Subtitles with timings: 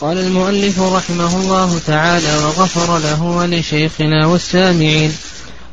[0.00, 5.10] قال المؤلف رحمه الله تعالى وغفر له ولشيخنا والسامعين.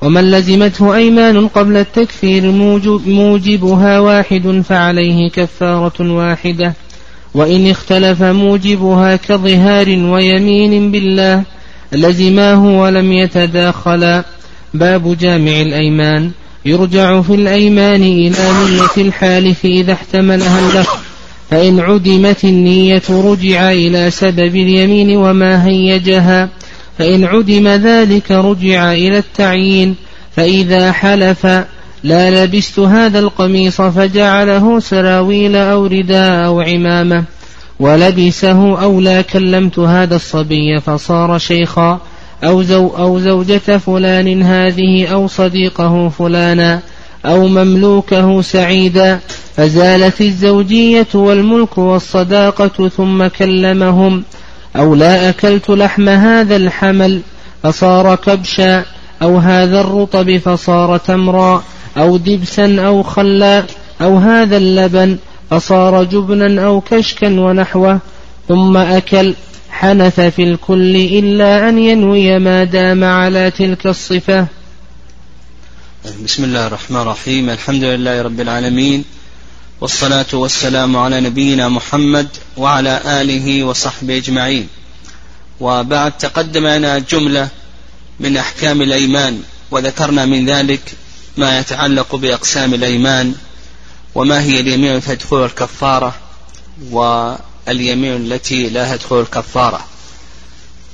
[0.01, 6.73] ومن لزمته أيمان قبل التكفير موجب موجبها واحد فعليه كفارة واحدة.
[7.33, 11.43] وإن اختلف موجبها كظهار ويمين بالله
[11.91, 14.23] لزماه ولم يتداخلا.
[14.73, 16.31] باب جامع الأيمان.
[16.65, 21.02] يرجع في الأيمان إلى نية الحالف إذا احتملها اللفظ.
[21.53, 26.49] فإن عدمت النية رجع إلى سبب اليمين وما هيجها
[26.97, 29.95] فإن عدم ذلك رجع إلى التعيين
[30.35, 31.45] فإذا حلف
[32.03, 37.23] لا لبست هذا القميص فجعله سراويل أو رداء أو عمامة
[37.79, 41.99] ولبسه أو لا كلمت هذا الصبي فصار شيخا
[42.43, 46.81] أو, زو أو زوجة فلان هذه أو صديقه فلانا.
[47.25, 49.19] أو مملوكه سعيدا
[49.55, 54.23] فزالت الزوجية والملك والصداقة ثم كلمهم
[54.75, 57.21] أو لا أكلت لحم هذا الحمل
[57.63, 58.85] فصار كبشا
[59.21, 61.63] أو هذا الرطب فصار تمرا
[61.97, 63.63] أو دبسا أو خلا
[64.01, 65.17] أو هذا اللبن
[65.49, 67.99] فصار جبنا أو كشكا ونحوه
[68.47, 69.33] ثم أكل
[69.69, 74.47] حنث في الكل إلا أن ينوي ما دام على تلك الصفة.
[76.03, 77.49] بسم الله الرحمن الرحيم.
[77.49, 79.03] الحمد لله رب العالمين.
[79.81, 84.67] والصلاة والسلام على نبينا محمد وعلى آله وصحبه أجمعين.
[85.59, 87.49] وبعد تقدم لنا جملة
[88.19, 90.81] من أحكام الأيمان وذكرنا من ذلك
[91.37, 93.35] ما يتعلق بأقسام الأيمان
[94.15, 96.15] وما هي اليمين التي تدخل الكفارة
[96.91, 99.85] واليمين التي لا تدخل الكفارة.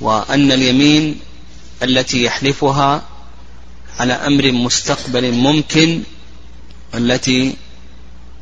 [0.00, 1.20] وأن اليمين
[1.82, 3.02] التي يحلفها
[4.00, 6.02] على أمر مستقبل ممكن
[6.94, 7.56] التي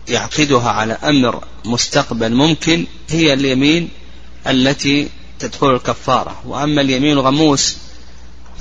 [0.08, 3.88] يعقدها على أمر مستقبل ممكن هي اليمين
[4.46, 6.42] التي تدخل الكفارة.
[6.46, 7.76] وأما اليمين الغموس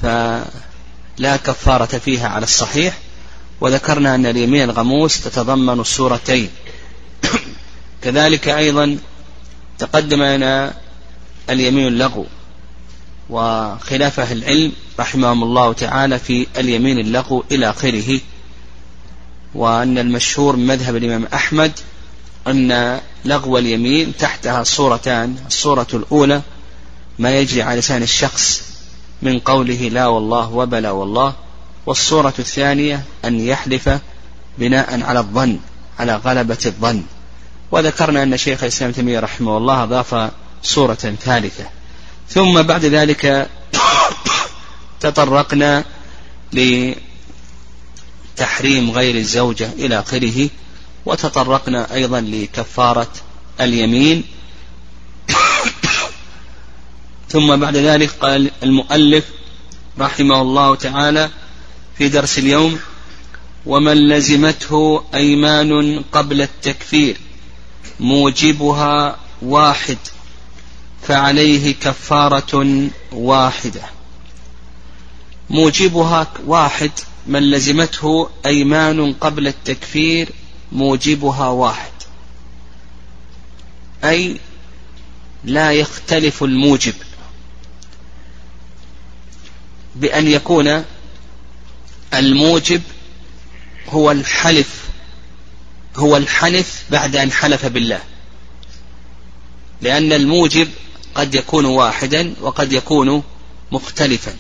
[0.02, 2.98] فلا كفارة فيها على الصحيح.
[3.62, 6.50] وذكرنا أن اليمين الغموس تتضمن الصورتين.
[8.04, 8.98] كذلك أيضا
[9.80, 10.74] تقدم لنا
[11.50, 12.26] اليمين اللغو.
[13.30, 18.20] وخلاف أهل العلم رحمهم الله تعالى في اليمين اللغو إلى آخره
[19.56, 21.72] وأن المشهور من مذهب الإمام أحمد
[22.48, 26.42] أن لغو اليمين تحتها صورتان الصورة الأولى
[27.20, 28.64] ما يجري على لسان الشخص
[29.22, 31.34] من قوله لا والله وبلا والله
[31.86, 33.90] والصورة الثانية أن يحلف
[34.58, 35.60] بناء على الظن
[36.00, 37.04] على غلبة الظن.
[37.72, 40.32] وذكرنا أن شيخ الإسلام تيمية رحمه الله أضاف
[40.64, 41.66] صورة ثالثة.
[42.30, 43.50] ثم بعد ذلك
[45.00, 45.86] تطرقنا
[46.54, 47.02] لتحريم
[48.92, 50.50] غير الزوجة إلى آخره
[51.06, 53.12] وتطرقنا أيضا لكفارة
[53.62, 54.24] اليمين.
[57.30, 59.26] ثم بعد ذلك قال المؤلف
[60.00, 61.30] رحمه الله تعالى
[61.98, 62.80] في درس اليوم
[63.66, 67.18] ومن لزمته أيمان قبل التكفير
[68.00, 69.98] موجبها واحد
[71.02, 73.82] فعليه كفارة واحدة.
[75.50, 76.92] موجبها واحد
[77.28, 80.30] من لزمته أيمان قبل التكفير
[80.72, 81.92] موجبها واحد.
[84.04, 84.40] أي
[85.44, 86.94] لا يختلف الموجب.
[89.96, 90.84] بأن يكون
[92.14, 92.82] الموجب
[93.90, 94.88] هو الحلف
[95.96, 98.02] هو الحلف بعد أن حلف بالله.
[99.82, 100.68] لأن الموجب
[101.16, 103.24] قد يكون واحدا وقد يكون
[103.72, 104.36] مختلفا.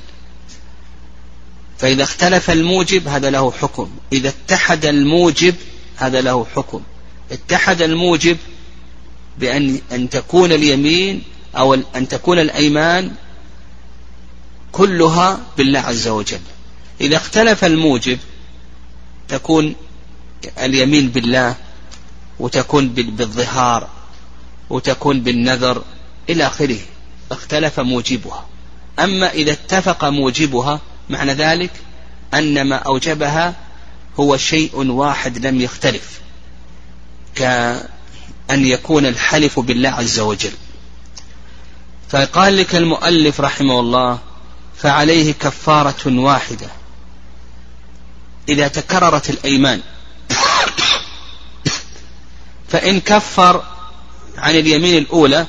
[1.77, 3.89] فإذا اختلف الموجب هذا له حكم.
[4.13, 5.55] إذا اتحد الموجب
[5.95, 6.81] هذا له حكم.
[7.31, 8.37] اتحد الموجب
[9.39, 11.23] بأن أن تكون اليمين
[11.57, 13.11] أو أن تكون الأيمان
[14.71, 16.39] كلها بالله عز وجل.
[17.01, 18.19] إذا اختلف الموجب
[19.27, 19.75] تكون
[20.59, 21.55] اليمين بالله
[22.39, 23.96] وتكون بالظهار
[24.69, 25.83] وتكون بالنذر
[26.29, 26.79] إلى آخره.
[27.31, 28.45] اختلف موجبها.
[28.99, 31.71] أما إذا اتفق موجبها معنى ذلك
[32.33, 33.55] أن ما أوجبها
[34.19, 36.21] هو شيء واحد لم يختلف.
[37.35, 37.79] كأن
[38.49, 40.53] يكون الحلف بالله عز وجل.
[42.09, 44.19] فقال لك المؤلف رحمه الله
[44.77, 46.67] فعليه كفارة واحدة.
[48.49, 49.81] إذا تكررت الأيمان
[52.71, 53.76] فإن كفر
[54.37, 55.45] عن اليمين الأولى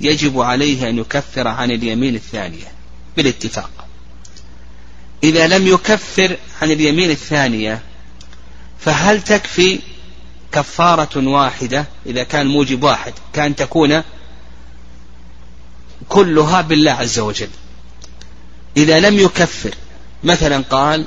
[0.00, 2.72] يجب عليه أن يكفر عن اليمين الثانية
[3.16, 3.70] بالاتفاق.
[5.24, 7.82] إذا لم يكفر عن اليمين الثانية
[8.78, 9.80] فهل تكفي
[10.52, 14.02] كفارة واحدة؟ إذا كان موجب واحد كأن تكون
[16.08, 17.48] كلها بالله عز وجل.
[18.76, 19.74] إذا لم يكفر
[20.24, 21.06] مثلا قال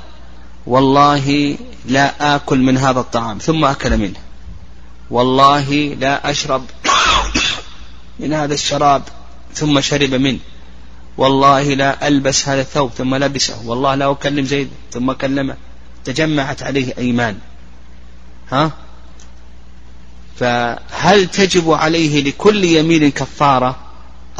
[0.67, 4.19] والله لا آكل من هذا الطعام ثم أكل منه.
[5.09, 6.65] والله لا أشرب
[8.19, 9.03] من هذا الشراب
[9.53, 10.39] ثم شرب منه.
[11.17, 13.67] والله لا ألبس هذا الثوب ثم لبسه.
[13.67, 15.55] والله لا أكلم زيد ثم كلمه.
[16.05, 17.37] تجمعت عليه أيمان.
[18.51, 18.71] ها؟
[20.39, 23.75] فهل تجب عليه لكل يمين كفارة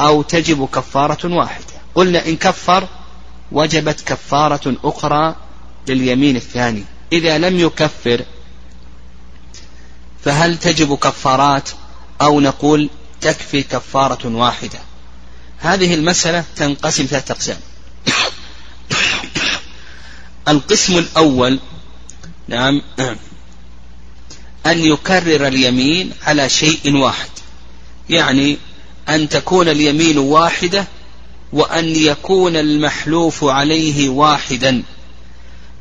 [0.00, 1.64] أو تجب كفارة واحدة؟
[1.94, 2.88] قلنا إن كفر
[3.52, 5.34] وجبت كفارة أخرى
[5.88, 6.84] لليمين الثاني.
[7.12, 8.24] إذا لم يكفر
[10.26, 11.68] فهل تجب كفارات
[12.20, 12.90] أو نقول
[13.20, 14.78] تكفي كفارة واحدة؟
[15.58, 17.56] هذه المسألة تنقسم ثلاثة أقسام.
[20.48, 21.60] القسم الأول
[22.48, 22.82] نعم
[24.66, 27.30] أن يكرر اليمين على شيء واحد.
[28.10, 28.58] يعني
[29.08, 30.86] أن تكون اليمين واحدة
[31.52, 34.82] وأن يكون المحلوف عليه واحدا.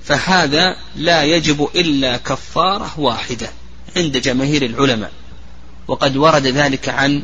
[0.04, 3.50] فهذا لا يجب إلا كفارة واحدة.
[3.96, 5.12] عند جماهير العلماء.
[5.88, 7.24] وقد ورد ذلك عن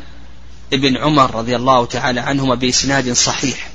[0.72, 3.70] ابن عمر رضي الله تعالى عنهما بإسناد صحيح.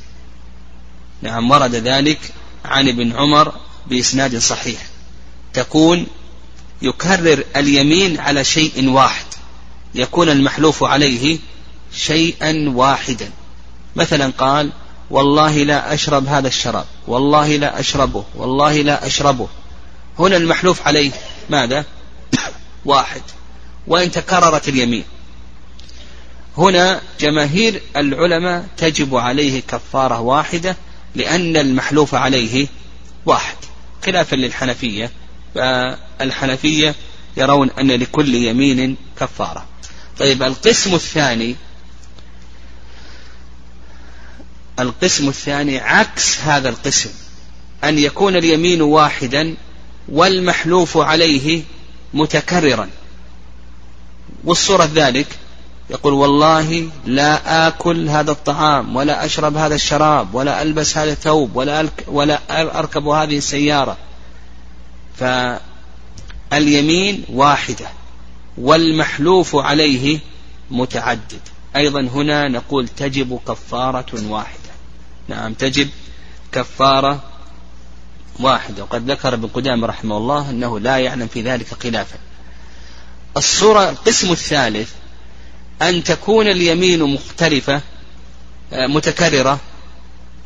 [1.22, 2.20] نعم ورد ذلك
[2.66, 3.54] عن ابن عمر
[3.88, 4.80] بإسناد صحيح.
[5.54, 6.08] تكون
[6.82, 9.26] يكرر اليمين على شيء واحد.
[9.96, 11.40] يكون المحلوف عليه
[11.94, 13.32] شيئا واحدا.
[13.96, 14.72] مثلا قال
[15.10, 19.48] والله لا أشرب هذا الشراب والله لا أشربه والله لا أشربه.
[20.20, 21.12] هنا المحلوف عليه
[21.50, 21.86] ماذا؟
[22.88, 23.22] واحد
[23.88, 25.04] وإن تكررت اليمين.
[26.58, 30.76] هنا جماهير العلماء تجب عليه كفارة واحدة
[31.16, 32.68] لأن المحلوف عليه
[33.26, 33.56] واحد.
[34.06, 35.12] خلافا للحنفية.
[35.56, 36.96] فالحنفية
[37.38, 39.66] يرون أن لكل يمين كفارة.
[40.20, 41.56] طيب القسم الثاني
[44.80, 47.10] القسم الثاني عكس هذا القسم
[47.84, 49.56] أن يكون اليمين واحدا
[50.10, 51.64] والمحلوف عليه
[52.14, 52.90] متكررا.
[54.44, 55.28] والصورة ذلك
[55.90, 61.90] يقول والله لا آكل هذا الطعام ولا أشرب هذا الشراب ولا ألبس هذا الثوب ولا,
[62.08, 62.40] ولا
[62.80, 63.98] أركب هذه السيارة.
[66.52, 67.88] فاليمين واحدة
[68.58, 70.20] والمحلوف عليه
[70.72, 71.42] متعدد.
[71.76, 74.70] أيضا هنا نقول تجب كفارة واحدة.
[75.28, 75.90] نعم تجب
[76.52, 77.24] كفارة
[78.40, 82.18] واحدة وقد ذكر ابن قدامة رحمه الله أنه لا يعلم في ذلك خلافا.
[83.38, 84.90] الصورة القسم الثالث
[85.82, 87.82] أن تكون اليمين مختلفة
[88.74, 89.60] آه، متكررة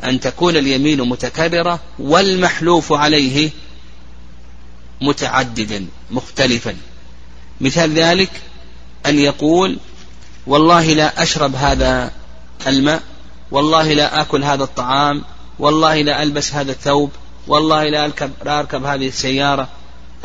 [0.03, 3.49] أن تكون اليمين متكررة والمحلوف عليه
[5.01, 6.77] متعددا مختلفا.
[7.61, 8.31] مثال ذلك
[9.05, 9.77] أن يقول
[10.47, 12.11] والله لا أشرب هذا
[12.67, 13.03] الماء
[13.51, 15.23] والله لا آكل هذا الطعام
[15.59, 17.11] والله لا ألبس هذا الثوب
[17.47, 19.67] والله لا أركب, لا أركب هذه السيارة.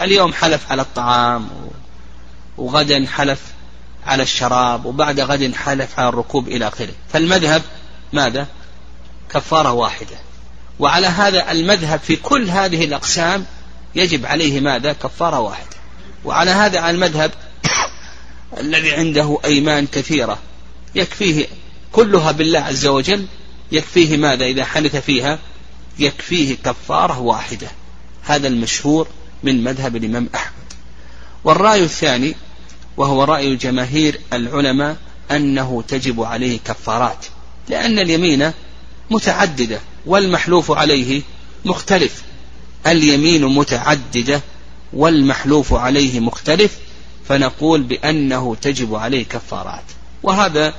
[0.00, 1.48] اليوم حلف على الطعام
[2.58, 3.40] وغدا حلف
[4.06, 6.92] على الشراب وبعد غد حلف على الركوب إلى آخره.
[7.12, 7.62] فالمذهب
[8.12, 8.46] ماذا؟
[9.30, 10.16] كفارة واحدة.
[10.78, 13.46] وعلى هذا المذهب في كل هذه الأقسام
[13.94, 15.76] يجب عليه ماذا؟ كفارة واحدة.
[16.24, 17.30] وعلى هذا المذهب
[18.60, 20.38] الذي عنده أيمان كثيرة
[20.94, 21.46] يكفيه
[21.92, 23.26] كلها بالله عز وجل
[23.72, 25.38] يكفيه ماذا؟ إذا حنث فيها
[25.98, 27.68] يكفيه كفارة واحدة.
[28.22, 29.08] هذا المشهور
[29.42, 30.72] من مذهب الإمام أحمد.
[31.44, 32.34] والرأي الثاني
[32.96, 34.96] وهو رأي جماهير العلماء
[35.30, 37.26] أنه تجب عليه كفارات.
[37.68, 38.52] لأن اليمين
[39.10, 41.22] متعددة والمحلوف عليه
[41.64, 42.22] مختلف.
[42.86, 44.40] اليمين متعددة
[44.92, 46.78] والمحلوف عليه مختلف.
[47.28, 49.84] فنقول بأنه تجب عليه كفارات.
[50.22, 50.74] وهذا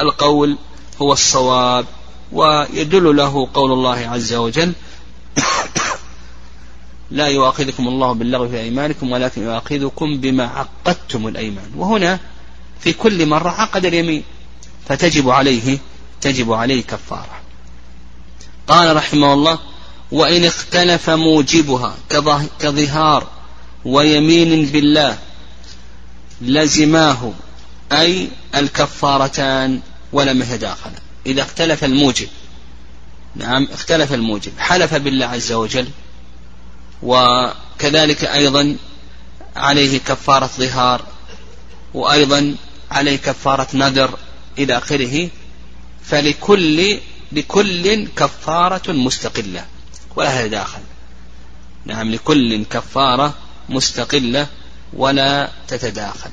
[0.00, 0.58] القول
[1.02, 1.86] هو الصواب
[2.32, 4.72] ويدل له قول الله عز وجل
[7.10, 11.70] لا يؤاخذكم الله باللغو في أيمانكم ولكن يؤاخذكم بما عقدتم الأيمان.
[11.76, 12.18] وهنا
[12.80, 14.22] في كل مرة عقد اليمين
[14.88, 15.78] فتجب عليه
[16.20, 17.40] تجب عليه كفارة.
[18.68, 19.58] قال رحمه الله
[20.12, 21.94] وإن اختلف موجبها
[22.60, 23.28] كظهار
[23.84, 25.18] ويمين بالله
[26.40, 27.32] لزماه
[27.92, 29.80] أي الكفارتان
[30.12, 31.05] ولم يتداخلا.
[31.26, 32.28] إذا اختلف الموجب.
[33.36, 34.52] نعم اختلف الموجب.
[34.58, 35.88] حلف بالله عز وجل
[37.02, 38.76] وكذلك أيضا
[39.56, 41.02] عليه كفارة ظهار
[41.94, 42.56] وأيضا
[42.90, 44.18] عليه كفارة نذر
[44.58, 45.28] إلى آخره.
[46.04, 46.98] فلكل
[47.32, 49.64] لكل كفارة مستقلة
[50.16, 50.80] ولا داخل.
[51.84, 53.34] نعم لكل كفارة
[53.68, 54.46] مستقلة
[54.92, 56.30] ولا تتداخل.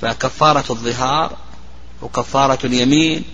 [0.00, 1.36] فكفارة الظهار
[2.02, 3.24] وكفارة اليمين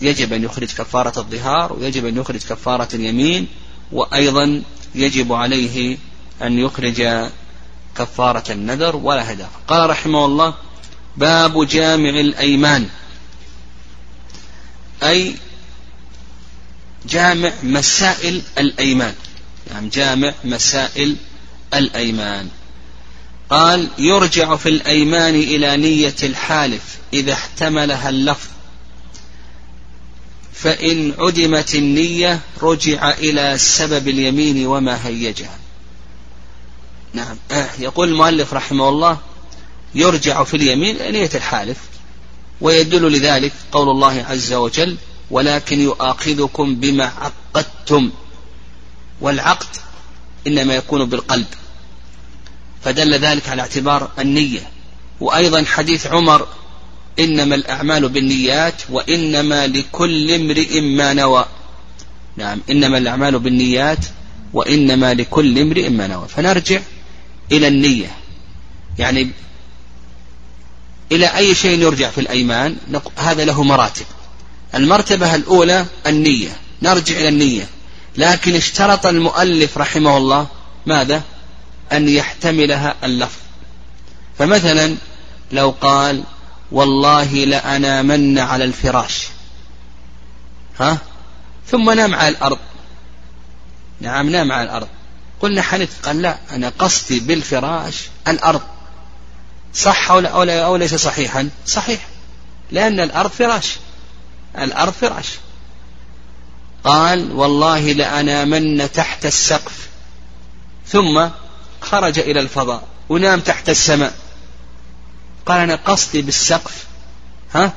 [0.00, 3.46] يجب أن يخرج كفارة الظهار ويجب أن يخرج كفارة اليمين
[3.92, 4.62] وأيضا
[4.94, 5.98] يجب عليه
[6.42, 7.28] أن يخرج
[7.96, 9.48] كفارة النذر ولا هدف.
[9.68, 10.54] قال رحمه الله
[11.16, 12.88] باب جامع الأيمان.
[15.02, 15.34] أي
[17.08, 19.14] جامع مسائل الأيمان.
[19.70, 21.16] يعني جامع مسائل
[21.74, 22.48] الأيمان.
[23.50, 28.53] قال يرجع في الأيمان إلى نية الحالف إذا احتملها اللفظ.
[30.54, 35.58] فإن عدمت النية رجع إلى سبب اليمين وما هيجها.
[37.12, 37.36] نعم.
[37.50, 39.18] آه، يقول المؤلف رحمه الله
[39.94, 41.78] يرجع في اليمين نية الحالف
[42.60, 44.96] ويدل لذلك قول الله عز وجل
[45.30, 48.10] ولكن يؤاخذكم بما عقدتم.
[49.20, 49.76] والعقد
[50.46, 51.46] إنما يكون بالقلب.
[52.84, 54.70] فدل ذلك على اعتبار النية.
[55.20, 56.48] وأيضا حديث عمر
[57.18, 61.44] إنما الأعمال بالنيات وإنما لكل امرئ ما نوى.
[62.36, 64.06] نعم إنما الأعمال بالنيات
[64.52, 66.28] وإنما لكل امرئ ما نوى.
[66.28, 66.80] فنرجع
[67.52, 68.10] إلى النية.
[68.98, 69.30] يعني
[71.12, 72.76] إلى أي شيء يرجع في الأيمان؟
[73.16, 74.06] هذا له مراتب.
[74.74, 76.56] المرتبة الأولى النية.
[76.82, 77.66] نرجع إلى النية.
[78.16, 80.46] لكن اشترط المؤلف رحمه الله
[80.86, 81.22] ماذا؟
[81.92, 83.38] أن يحتملها اللفظ.
[84.38, 84.96] فمثلا
[85.52, 86.22] لو قال
[86.72, 89.28] والله لأنامن على الفراش.
[90.80, 90.98] ها؟
[91.66, 92.58] ثم نام على الأرض.
[94.00, 94.88] نعم نام على الأرض.
[95.40, 97.94] قلنا حنث قال لا أنا قصدي بالفراش
[98.28, 98.62] الأرض.
[99.74, 102.06] صح أو, أو, أو ليس صحيحا؟ صحيح.
[102.70, 103.76] لأن الأرض فراش.
[104.58, 105.28] الأرض فراش.
[106.84, 109.88] قال والله لأنامن تحت السقف.
[110.86, 111.28] ثم
[111.80, 114.14] خرج إلى الفضاء ونام تحت السماء.
[115.46, 116.86] قال أنا قصدي بالسقف
[117.54, 117.72] ها؟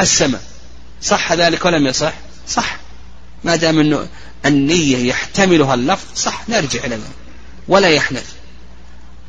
[0.00, 0.42] السماء.
[1.02, 2.12] صح ذلك ولم يصح؟
[2.48, 2.76] صح.
[3.44, 4.08] ما دام أنه
[4.46, 7.16] النية يحتملها اللفظ صح نرجع إلى ذلك.
[7.68, 8.32] ولا يحنث.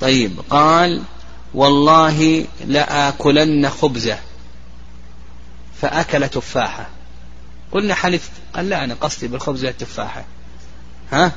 [0.01, 1.03] طيب قال
[1.53, 4.19] والله لآكلن خبزة
[5.81, 6.89] فأكل تفاحة.
[7.71, 10.25] قلنا حلف قال لا أنا قصدي بالخبز التفاحة.
[11.11, 11.31] ها؟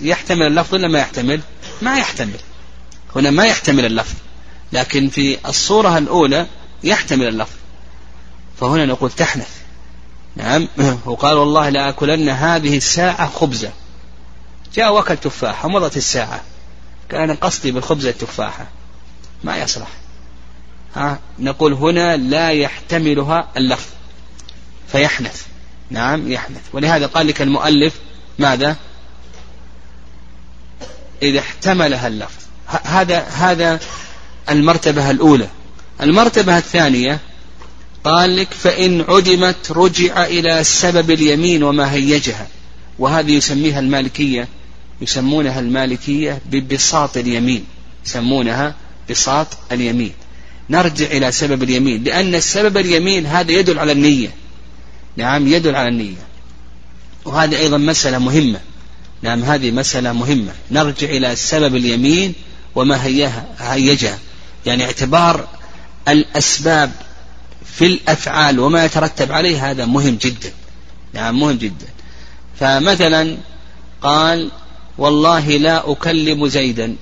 [0.00, 1.40] يحتمل اللفظ ولا ما يحتمل؟
[1.82, 2.40] ما يحتمل.
[3.16, 4.14] هنا ما يحتمل اللفظ.
[4.72, 6.46] لكن في الصورة الأولى
[6.84, 7.56] يحتمل اللفظ.
[8.60, 9.50] فهنا نقول تحنث.
[10.36, 10.68] نعم.
[11.06, 13.70] وقال والله لآكلن هذه الساعة خبزة.
[14.74, 16.40] جاء وكل تفاحة ومضت الساعة.
[17.08, 18.66] كان قصدي بالخبزة التفاحة.
[19.44, 19.88] ما يصلح.
[20.94, 23.90] ها نقول هنا لا يحتملها اللفظ.
[24.92, 25.42] فيحنث.
[25.90, 26.62] نعم يحنث.
[26.72, 27.94] ولهذا قال لك المؤلف
[28.38, 28.76] ماذا؟
[31.22, 32.42] إذا احتملها اللفظ.
[32.84, 33.80] هذا هذا
[34.50, 35.48] المرتبة الأولى.
[36.00, 37.20] المرتبة الثانية
[38.04, 42.46] قال لك فإن عدمت رجع إلى سبب اليمين وما هيجها.
[42.98, 44.48] وهذه يسميها المالكية
[45.00, 47.64] يسمونها المالكية ببساط اليمين.
[48.06, 48.74] يسمونها
[49.10, 50.12] بساط اليمين.
[50.70, 54.28] نرجع إلى سبب اليمين لأن السبب اليمين هذا يدل على النية.
[55.16, 56.26] نعم يدل على النية.
[57.24, 58.60] وهذه أيضا مسألة مهمة.
[59.22, 60.52] نعم هذه مسألة مهمة.
[60.70, 62.34] نرجع إلى سبب اليمين
[62.74, 63.06] وما
[63.58, 64.18] هيجها.
[64.66, 65.48] يعني اعتبار
[66.08, 66.92] الأسباب
[67.64, 70.52] في الأفعال وما يترتب عليه هذا مهم جدا.
[71.12, 71.86] نعم مهم جدا.
[72.60, 73.36] فمثلا
[74.02, 74.50] قال
[74.98, 76.96] والله لا أكلم زيدا.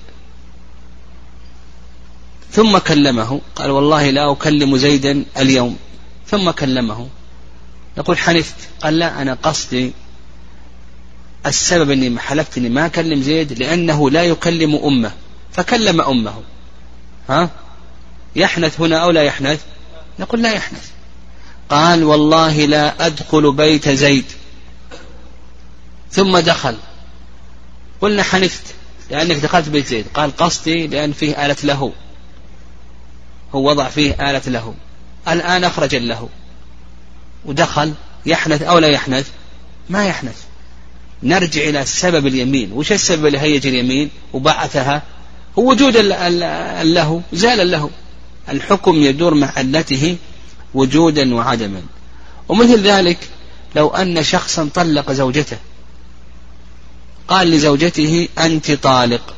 [2.51, 5.77] ثم كلمه قال والله لا أكلم زيدا اليوم.
[6.27, 7.07] ثم كلمه.
[7.97, 9.93] نقول حنفت قال لا أنا قصدي
[11.45, 15.11] السبب أني حلفت أني ما أكلم زيد لأنه لا يكلم أمه.
[15.51, 16.33] فكلم أمه.
[17.29, 17.49] ها؟
[18.35, 19.61] يحنث هنا أو لا يحنث؟
[20.19, 20.89] نقول لا يحنث.
[21.69, 24.25] قال والله لا أدخل بيت زيد.
[26.11, 26.77] ثم دخل.
[28.01, 28.63] قلنا حنفت
[29.11, 30.05] لأنك دخلت بيت زيد.
[30.13, 31.93] قال قصدي لأن فيه آلة له.
[33.55, 34.73] هو وضع فيه آلة له.
[35.27, 36.29] الآن أخرج له.
[37.45, 37.93] ودخل.
[38.25, 39.29] يحنث أو لا يحنث؟
[39.89, 40.43] ما يحنث.
[41.23, 42.71] نرجع إلى سبب اليمين.
[42.71, 45.03] وش السبب اللي هيج اليمين؟ وبعثها
[45.59, 47.89] هو وجود له زال له.
[48.49, 50.17] الحكم يدور مع علته
[50.73, 51.81] وجودا وعدما.
[52.49, 53.17] ومثل ذلك
[53.75, 55.57] لو أن شخصا طلق زوجته.
[57.27, 59.33] قال لزوجته أنت طالق.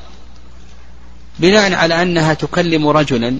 [1.39, 3.37] بناء على أنها تكلم رجلا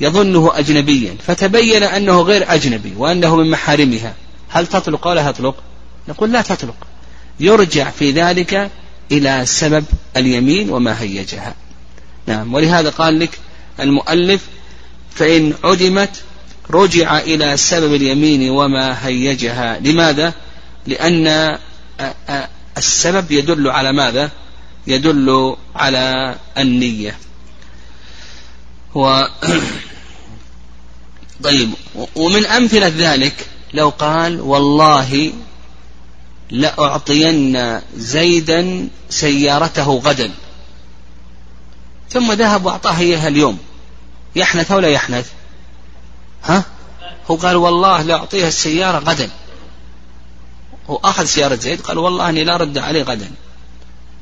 [0.00, 4.14] يظنه أجنبيا فتبين أنه غير أجنبي وأنه من محارمها.
[4.48, 5.62] هل تطلق ولا تطلق؟
[6.08, 6.76] نقول لا تطلق.
[7.40, 8.70] يرجع في ذلك
[9.12, 9.84] إلى سبب
[10.16, 11.54] اليمين وما هيجها.
[12.28, 13.38] نعم ولهذا قال لك
[13.80, 14.40] المؤلف
[15.14, 16.10] فإن عدمت
[16.70, 20.32] رجع إلى سبب اليمين وما هيجها لماذا؟
[20.86, 21.58] لأن
[22.78, 24.30] السبب يدل على ماذا؟
[24.86, 27.16] يدل على النية
[28.94, 29.22] و
[31.44, 31.70] طيب
[32.16, 35.32] ومن أمثلة ذلك لو قال والله
[36.50, 40.30] لأعطين زيدا سيارته غدا
[42.10, 43.58] ثم ذهب وأعطاه إياها اليوم.
[44.36, 45.30] يحنث أو لا يحنث؟
[46.44, 46.64] ها؟
[47.30, 49.30] هو قال والله لأعطيها السيارة غدا.
[50.90, 53.30] هو أخذ سيارة زيد قال والله أني لا رد عليه غدا.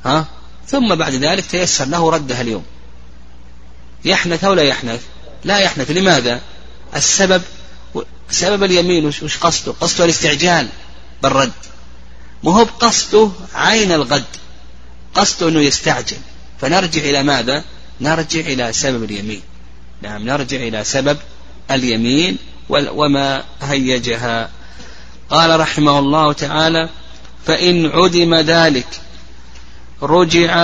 [0.05, 0.27] ها؟
[0.67, 2.65] ثم بعد ذلك تيسر له ردها اليوم.
[4.05, 5.01] يحنث أو لا يحنث؟
[5.45, 5.91] لا يحنث.
[5.91, 6.41] لماذا؟
[6.97, 7.43] السبب
[8.31, 10.69] سبب اليمين وش قصده؟ قصده الاستعجال
[11.23, 11.53] بالرد.
[12.43, 14.25] مو هو بقصده عين الغد.
[15.15, 16.19] قصده أنه يستعجل.
[16.61, 17.65] فنرجع إلى ماذا؟
[18.01, 19.43] نرجع إلى سبب اليمين.
[20.03, 21.19] نعم نرجع إلى سبب
[21.71, 22.39] اليمين
[22.69, 24.51] وما هيجها.
[25.31, 26.89] قال رحمه الله تعالى
[27.47, 28.87] فإن عدم ذلك
[30.03, 30.55] رجع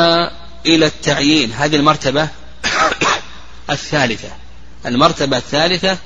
[0.66, 1.52] إلى التعيين.
[1.52, 2.28] هذه المرتبة
[3.70, 4.28] الثالثة.
[4.86, 5.98] المرتبة الثالثة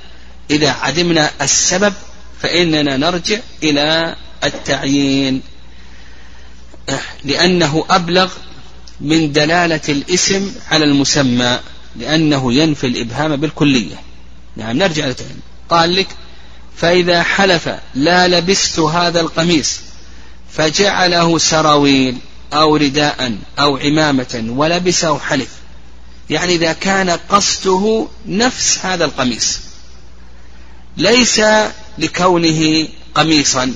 [0.50, 1.94] إذا عدمنا السبب
[2.42, 5.42] فإننا نرجع إلى التعيين.
[7.24, 8.32] لأنه أبلغ
[9.00, 11.60] من دلالة الاسم على المسمى
[11.96, 13.96] لأنه ينفي الإبهام بالكلية.
[14.56, 16.06] نعم نرجع لتعين قال لك
[16.76, 19.80] فإذا حلف لا لبست هذا القميص
[20.52, 22.16] فجعله سراويل
[22.52, 25.48] أو رداء أو عمامة ولبسه حلف.
[26.30, 29.58] يعني إذا كان قصده نفس هذا القميص.
[30.96, 31.40] ليس
[31.98, 33.74] لكونه قميصا.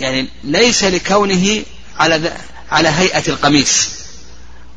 [0.00, 1.62] يعني ليس لكونه
[1.98, 2.32] على
[2.74, 3.88] على هيئة القميص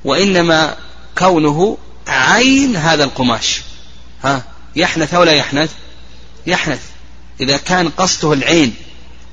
[0.06, 0.78] وإنما
[1.18, 1.78] كونه
[2.08, 3.62] عين هذا القماش.
[4.24, 4.44] ها
[4.76, 5.72] يحنث أو لا يحنث؟
[6.48, 6.82] يحنث.
[7.42, 8.76] إذا كان قصده العين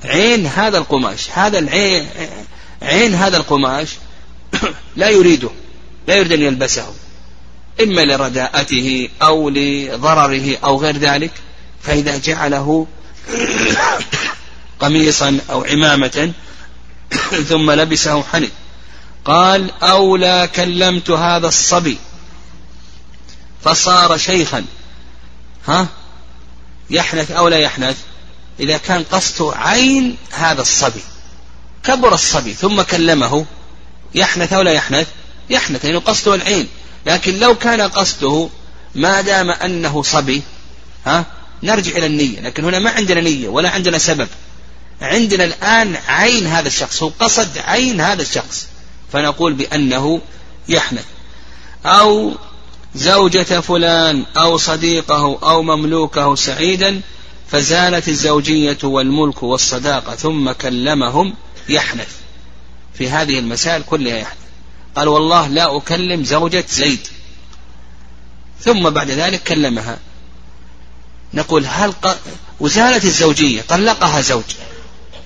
[0.05, 2.09] عين هذا القماش هذا العين
[2.83, 3.89] عين هذا القماش
[4.97, 5.51] لا يريده
[6.09, 6.87] لا يريد أن يلبسه.
[7.83, 11.33] إما لرداءته أو لضرره أو غير ذلك
[11.83, 12.87] فإذا جعله
[14.81, 16.33] قميصا أو عمامة
[17.49, 18.51] ثم لبسه حنث
[19.25, 21.99] قال أولى كلمت هذا الصبي.
[23.65, 24.65] فصار شيخا.
[25.67, 25.89] ها؟
[26.91, 27.97] يحنث أو لا يحنث؟
[28.61, 31.01] إذا كان قصده عين هذا الصبي.
[31.85, 33.47] كبر الصبي ثم كلمه.
[34.15, 35.09] يحنث أو لا يحنث؟
[35.51, 36.69] يحنث لأنه قصده العين.
[37.07, 38.49] لكن لو كان قصده
[38.95, 40.43] ما دام أنه صبي
[41.07, 41.27] ها؟
[41.63, 44.29] نرجع إلى النية لكن هنا ما عندنا نية ولا عندنا سبب.
[45.01, 48.67] عندنا الآن عين هذا الشخص هو قصد عين هذا الشخص.
[49.13, 50.21] فنقول بأنه
[50.69, 51.05] يحنث
[51.87, 52.33] أو
[52.95, 57.01] زوجة فلان أو صديقه أو مملوكه سعيدا
[57.51, 61.35] فزالت الزوجية والملك والصداقة ثم كلمهم
[61.69, 62.09] يحنث
[62.95, 64.45] في هذه المسائل كلها يحنث
[64.97, 67.09] قال والله لا أكلم زوجة زيد.
[68.61, 69.99] ثم بعد ذلك كلمها.
[71.35, 72.17] نقول هل ق...
[72.61, 74.45] وزالت الزوجية طلقها زوج.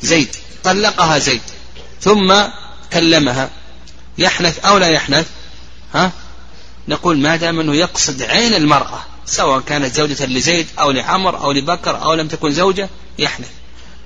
[0.02, 0.28] زيد
[0.64, 1.40] طلقها زيد
[2.00, 2.34] ثم
[2.92, 3.50] كلمها.
[4.18, 5.26] يحنث أو لا يحنث؟
[5.94, 6.12] ها؟
[6.88, 12.02] نقول ما دام أنه يقصد عين المرأة سواء كانت زوجة لزيد أو لعمر أو لبكر
[12.02, 13.48] أو لم تكن زوجة يحنث.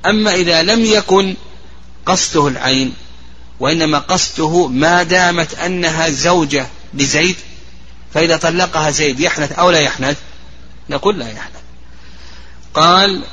[0.07, 1.37] أما إذا لم يكن
[2.07, 2.94] قصده العين
[3.61, 7.37] وإنما قصده ما دامت أنها زوجة لزيد
[8.14, 10.16] فإذا طلقها زيد يحنث أو لا يحنث؟
[10.90, 11.61] نقول لا يحنث.
[12.74, 13.24] قال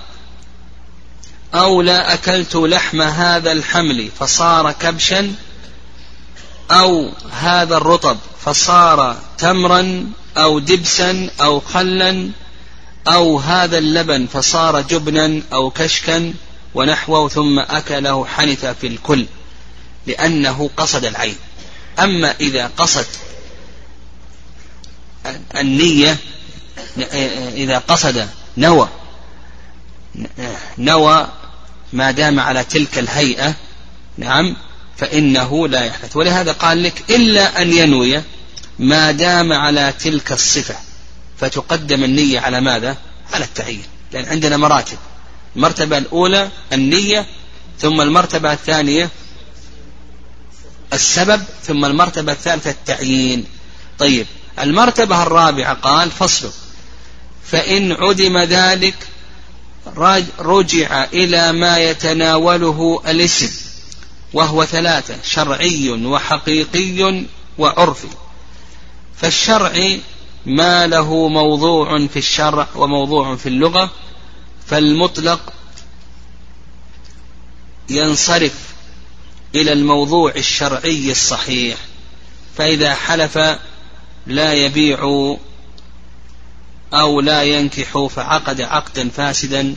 [1.53, 5.33] أو لا أكلت لحم هذا الحمل فصار كبشا
[6.71, 12.29] أو هذا الرطب فصار تمرا أو دبسا أو خلا
[13.07, 16.33] أو هذا اللبن فصار جبنا أو كشكا
[16.75, 19.25] ونحوه ثم أكله حنث في الكل
[20.07, 21.35] لأنه قصد العين.
[21.99, 23.05] أما إذا قصد
[25.55, 26.17] النية
[27.53, 28.89] إذا قصد نوى
[30.77, 31.27] نوى
[31.93, 33.55] ما دام على تلك الهيئة
[34.17, 34.55] نعم
[34.97, 36.17] فإنه لا يحدث.
[36.17, 38.21] ولهذا قال لك إلا أن ينوي
[38.79, 40.75] ما دام على تلك الصفة.
[41.39, 42.97] فتقدم النية على ماذا؟
[43.33, 43.83] على التعيين.
[44.11, 44.97] لأن عندنا مراتب.
[45.55, 47.25] المرتبة الأولى النية
[47.79, 49.09] ثم المرتبة الثانية
[50.93, 53.45] السبب ثم المرتبة الثالثة التعيين.
[53.99, 54.27] طيب
[54.59, 56.51] المرتبة الرابعة قال فصل.
[57.51, 58.95] فإن عدم ذلك
[60.39, 63.49] رجع إلى ما يتناوله الاسم
[64.33, 67.25] وهو ثلاثة شرعي وحقيقي
[67.57, 68.07] وعرفي.
[69.17, 70.01] فالشرعي
[70.45, 73.91] ما له موضوع في الشرع وموضوع في اللغة
[74.67, 75.53] فالمطلق
[77.89, 78.53] ينصرف
[79.55, 81.77] إلى الموضوع الشرعي الصحيح.
[82.57, 83.37] فإذا حلف
[84.27, 84.99] لا يبيع
[86.93, 89.75] أو لا ينكح فعقد عقدا فاسدا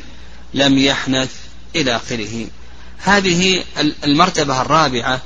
[0.55, 1.31] لم يحنث
[1.77, 2.47] إلى آخره.
[2.99, 3.65] هذه
[4.05, 5.21] المرتبة الرابعة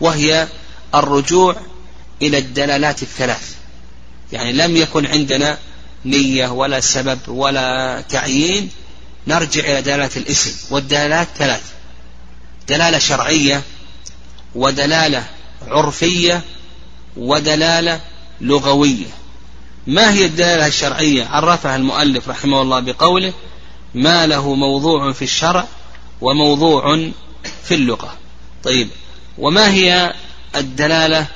[0.00, 0.48] وهي
[0.94, 1.56] الرجوع
[2.22, 3.54] إلى الدلالات الثلاث.
[4.32, 5.58] يعني لم يكن عندنا
[6.04, 8.70] نية ولا سبب ولا تعيين
[9.26, 11.62] نرجع إلى دلالة الاسم والدلالات ثلاث.
[12.68, 13.62] دلالة شرعية
[14.54, 15.26] ودلالة
[15.66, 16.42] عرفية
[17.16, 18.00] ودلالة
[18.40, 19.06] لغوية.
[19.86, 23.32] ما هي الدلالة الشرعية؟ عرفها المؤلف رحمه الله بقوله
[23.94, 25.68] ما له موضوع في الشرع
[26.20, 27.10] وموضوع
[27.64, 28.16] في اللغة
[28.64, 28.88] طيب
[29.38, 30.14] وما هي
[30.56, 31.26] الدلالة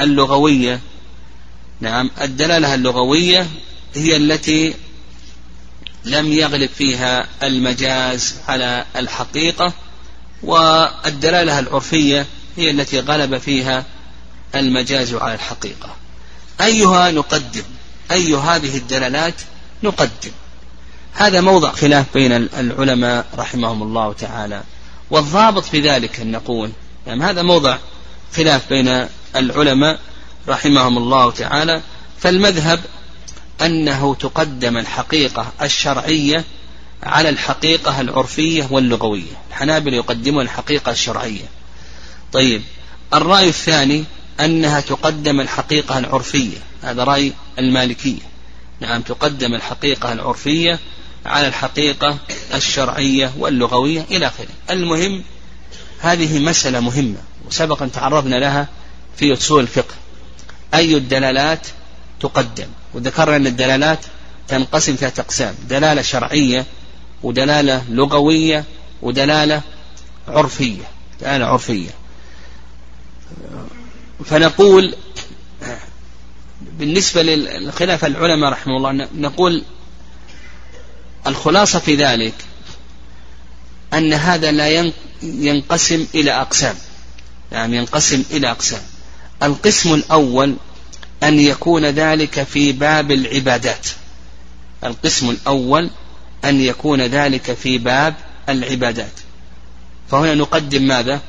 [0.00, 0.80] اللغوية؟
[1.80, 3.46] نعم الدلالة اللغوية
[3.94, 4.74] هي التي
[6.04, 9.72] لم يغلب فيها المجاز على الحقيقة
[10.42, 13.84] والدلالة العرفية هي التي غلب فيها
[14.54, 15.96] المجاز على الحقيقة.
[16.60, 17.62] أيها نقدم
[18.10, 19.34] أي هذه الدلالات
[19.82, 20.30] نقدم.
[21.12, 24.62] هذا موضع خلاف بين العلماء رحمهم الله تعالى.
[25.10, 26.70] والضابط في ذلك أن نقول
[27.06, 27.78] يعني هذا موضع
[28.36, 30.00] خلاف بين العلماء
[30.48, 31.82] رحمهم الله تعالى.
[32.18, 32.80] فالمذهب
[33.62, 36.44] أنه تقدم الحقيقة الشرعية
[37.02, 39.42] على الحقيقة العرفية واللغوية.
[39.50, 41.44] الحنابل يقدمون الحقيقة الشرعية.
[42.32, 42.62] طيب
[43.14, 44.04] الرأي الثاني
[44.40, 46.58] أنها تقدم الحقيقة العرفية.
[46.82, 48.20] هذا رأي المالكية.
[48.80, 50.78] نعم تقدم الحقيقة العرفية
[51.26, 52.18] على الحقيقة
[52.54, 54.48] الشرعية واللغوية إلى آخره.
[54.70, 55.22] المهم
[56.00, 58.68] هذه مسألة مهمة وسبق أن تعرضنا لها
[59.16, 59.94] في أصول الفقه.
[60.74, 61.66] أي الدلالات
[62.20, 63.98] تقدم؟ وذكرنا أن الدلالات
[64.48, 65.54] تنقسم ثلاثة أقسام.
[65.68, 66.66] دلالة شرعية
[67.22, 68.64] ودلالة لغوية
[69.02, 69.62] ودلالة
[70.28, 70.82] عرفية.
[71.20, 71.90] دلالة عرفية.
[74.24, 74.94] فنقول
[76.78, 79.62] بالنسبة للخلاف العلماء رحمه الله نقول
[81.26, 82.34] الخلاصة في ذلك
[83.94, 86.74] أن هذا لا ينقسم إلى أقسام.
[87.52, 88.82] يعني ينقسم إلى أقسام.
[89.42, 90.56] القسم الأول
[91.22, 93.86] أن يكون ذلك في باب العبادات.
[94.84, 95.90] القسم الأول
[96.44, 98.14] أن يكون ذلك في باب
[98.48, 99.12] العبادات.
[100.10, 101.20] فهنا نقدم ماذا؟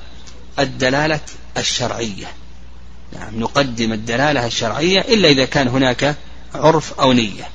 [0.60, 1.20] الدلالة
[1.58, 2.28] الشرعية.
[3.20, 6.16] نعم نقدم الدلالة الشرعية إلا إذا كان هناك
[6.56, 7.50] عرف أو نية.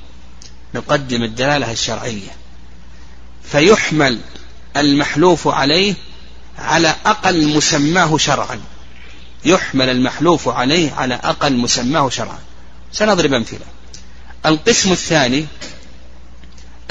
[0.75, 2.31] نقدم الدلالة الشرعية.
[3.43, 4.19] فيحمل
[4.77, 5.93] المحلوف عليه
[6.57, 8.61] على أقل مسماه شرعا.
[9.45, 12.39] يحمل المحلوف عليه على أقل مسماه شرعا.
[12.91, 13.65] سنضرب أمثلة.
[14.45, 15.45] القسم الثاني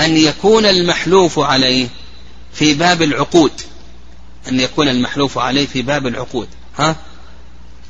[0.00, 1.88] أن يكون المحلوف عليه
[2.52, 3.52] في باب العقود.
[4.48, 6.48] أن يكون المحلوف عليه في باب العقود.
[6.78, 6.96] ها؟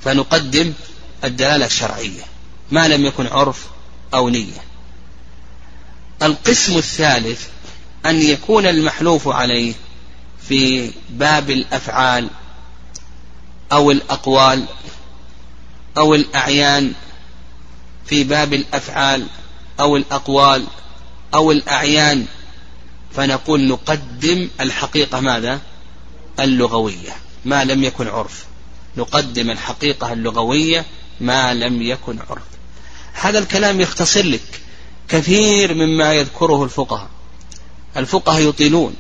[0.05, 0.73] فنقدم
[1.25, 2.23] الدلالة الشرعية
[2.71, 3.67] ما لم يكن عرف
[4.15, 4.63] أو نية
[6.23, 7.49] القسم الثالث
[8.07, 9.75] أن يكون المحلوف عليه
[10.49, 12.31] في باب الأفعال
[13.73, 14.65] أو الأقوال
[15.97, 16.93] أو الأعيان
[18.07, 19.27] في باب الأفعال
[19.81, 20.67] أو الأقوال
[21.35, 22.27] أو الأعيان
[23.15, 25.61] فنقول نقدم الحقيقة ماذا؟
[26.41, 28.45] اللغوية ما لم يكن عرف
[28.97, 30.85] نقدم الحقيقة اللغوية
[31.21, 32.43] ما لم يكن عرف.
[33.13, 34.61] هذا الكلام يختصر لك
[35.09, 37.09] كثير مما يذكره الفقهاء.
[37.97, 38.95] الفقهاء يطيلون.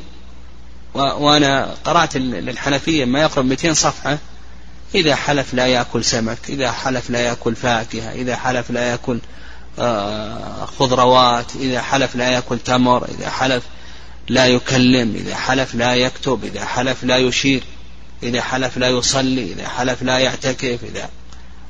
[0.94, 4.18] وأنا قرأت للحنفية ما يقرب 200 صفحة.
[4.94, 9.18] إذا حلف لا يأكل سمك إذا حلف لا يأكل فاكهة إذا حلف لا يأكل
[9.78, 13.62] آه، خضروات إذا حلف لا يأكل تمر إذا حلف
[14.28, 17.62] لا يكلم إذا حلف لا يكتب إذا حلف لا يشير.
[18.23, 21.09] إذا حلف لا يصلي إذا حلف لا يعتكف إذا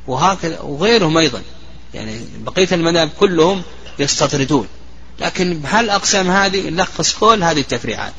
[0.06, 1.42] وهكذا وغيرهم أيضا.
[1.94, 3.62] يعني بقية المذاهب كلهم
[3.98, 4.68] يستطردون.
[5.20, 8.12] لكن هل أقسام هذه نلخص كل هذه التفريعات.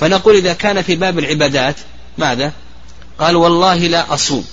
[0.00, 1.76] فنقول إذا كان في باب العبادات
[2.18, 2.52] ماذا؟
[3.18, 4.44] قال والله لا أصوم.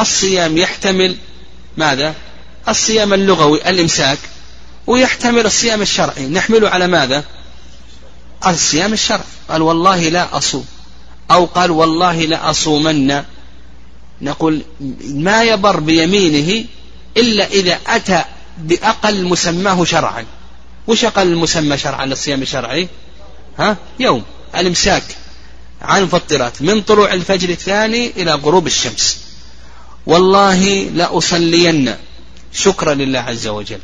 [0.00, 1.16] الصيام يحتمل
[1.76, 2.14] ماذا؟
[2.68, 4.18] الصيام اللغوي الإمساك.
[4.86, 6.26] ويحتمل الصيام الشرعي.
[6.26, 7.24] نحمله على ماذا؟
[8.46, 9.24] الصيام الشرعي.
[9.48, 10.66] قال والله لا أصوم.
[11.30, 13.22] أو قال والله لا أصومن
[14.22, 14.62] نقول
[15.04, 16.64] ما يبر بيمينه
[17.16, 18.24] إلا إذا أتى
[18.58, 20.24] بأقل مسماه شرعا.
[20.86, 22.88] وش أقل المسمى شرعا؟ للصيام الشرعي؟
[23.58, 24.22] ها؟ يوم.
[24.56, 25.02] الإمساك
[25.82, 29.20] عن مفطرات من طلوع الفجر الثاني إلى غروب الشمس.
[30.06, 31.94] والله لأصلين.
[32.52, 33.80] شكرا لله عز وجل.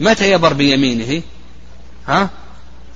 [0.00, 1.22] متى يبر بيمينه؟
[2.06, 2.30] ها؟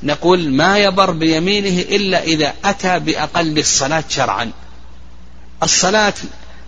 [0.02, 4.50] نقول ما يبر بيمينه إلا إذا أتى بأقل الصلاة شرعا.
[5.62, 6.14] الصلاة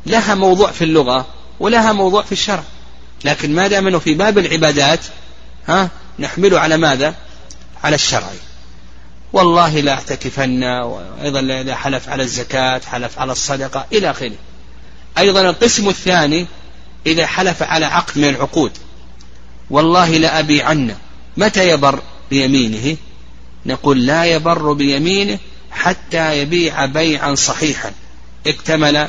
[0.07, 1.27] لها موضوع في اللغة
[1.61, 2.63] ولها موضوع في الشرع.
[3.25, 5.01] لكن ما دام أنه في باب العبادات
[5.69, 7.15] ها نحمله على ماذا؟
[7.85, 8.31] على الشرع.
[9.33, 14.33] والله لا اعتكفن وأيضا إذا حلف على الزكاة حلف على الصدقة إلى آخره.
[15.19, 16.47] أيضا القسم الثاني
[17.07, 18.73] إذا حلف على عقد من العقود
[19.71, 20.97] والله لأبيعن.
[21.37, 22.97] متى يبر بيمينه؟
[23.67, 25.39] نقول لا يبر بيمينه
[25.71, 27.93] حتى يبيع بيعا صحيحا.
[28.47, 29.09] اكتمل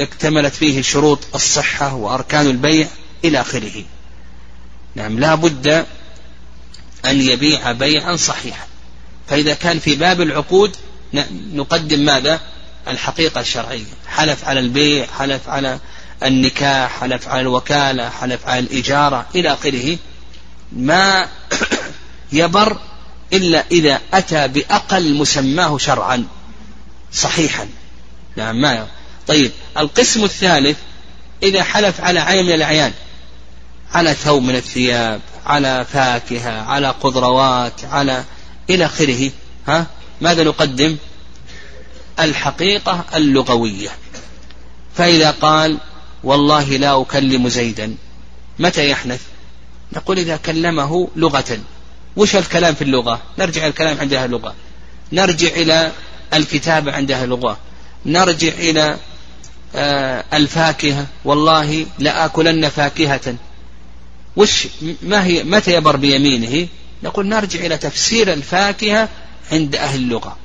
[0.00, 2.88] اكتملت فيه شروط الصحة وأركان البيع
[3.24, 3.84] إلى آخره.
[4.94, 5.86] نعم لا بد
[7.04, 8.66] أن يبيع بيعا صحيحا.
[9.28, 10.76] فإذا كان في باب العقود
[11.52, 12.40] نقدم ماذا؟
[12.88, 13.84] الحقيقة الشرعية.
[14.08, 15.78] حلف على البيع حلف على
[16.22, 19.98] النكاح حلف على الوكالة حلف على الإجارة إلى آخره.
[20.72, 21.28] ما
[22.32, 22.78] يبر
[23.32, 26.24] إلا إذا أتى بأقل مسماه شرعا
[27.12, 27.68] صحيحا.
[28.36, 28.86] نعم ما
[29.26, 30.76] طيب القسم الثالث
[31.42, 32.92] إذا حلف على عين من الأعيان
[33.92, 38.24] على ثوب من الثياب على فاكهة على خضروات على
[38.70, 39.30] إلى آخره
[39.68, 39.86] ها
[40.20, 40.96] ماذا نقدم؟
[42.20, 43.88] الحقيقة اللغوية.
[44.94, 45.78] فإذا قال
[46.24, 47.94] والله لا أكلم زيدا
[48.58, 49.20] متى يحنث؟
[49.92, 51.58] نقول إذا كلمه لغة.
[52.18, 54.54] وش الكلام في اللغة؟ نرجع الكلام عند أهل اللغة.
[55.12, 55.92] نرجع إلى
[56.34, 57.58] الكتابة عند أهل اللغة.
[58.06, 58.96] نرجع إلى
[59.74, 61.06] آه الفاكهة.
[61.24, 63.34] والله لآكلن فاكهة.
[64.36, 64.66] وش
[65.02, 66.68] ما هي متى يبر بيمينه؟
[67.02, 69.08] نقول نرجع إلى تفسير الفاكهة
[69.52, 70.36] عند أهل اللغة.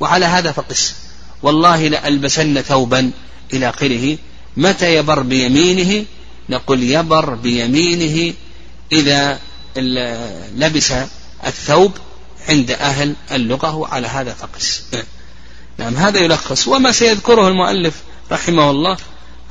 [0.00, 0.94] وعلى هذا فقس.
[1.42, 3.10] والله لألبسن ثوبا
[3.52, 4.18] إلى آخره.
[4.56, 6.04] متى يبر بيمينه؟
[6.48, 8.34] نقول يبر بيمينه
[8.92, 9.38] إذا
[9.76, 10.92] لبس
[11.46, 11.92] الثوب
[12.48, 14.82] عند أهل اللغة وعلى هذا فقس
[15.78, 16.68] نعم هذا يلخص.
[16.68, 17.94] وما سيذكره المؤلف
[18.32, 18.96] رحمه الله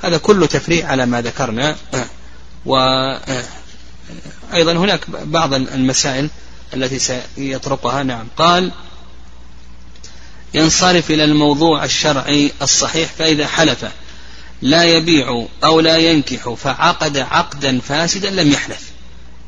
[0.03, 1.75] هذا كله تفريع على ما ذكرنا.
[2.65, 3.33] وأيضا
[4.53, 6.29] هناك بعض المسائل
[6.73, 8.03] التي سيطرقها.
[8.03, 8.71] نعم قال
[10.53, 13.85] ينصرف إلى الموضوع الشرعي الصحيح فإذا حلف
[14.61, 18.92] لا يبيع أو لا ينكح فعقد عقدا فاسدا لم يحلف.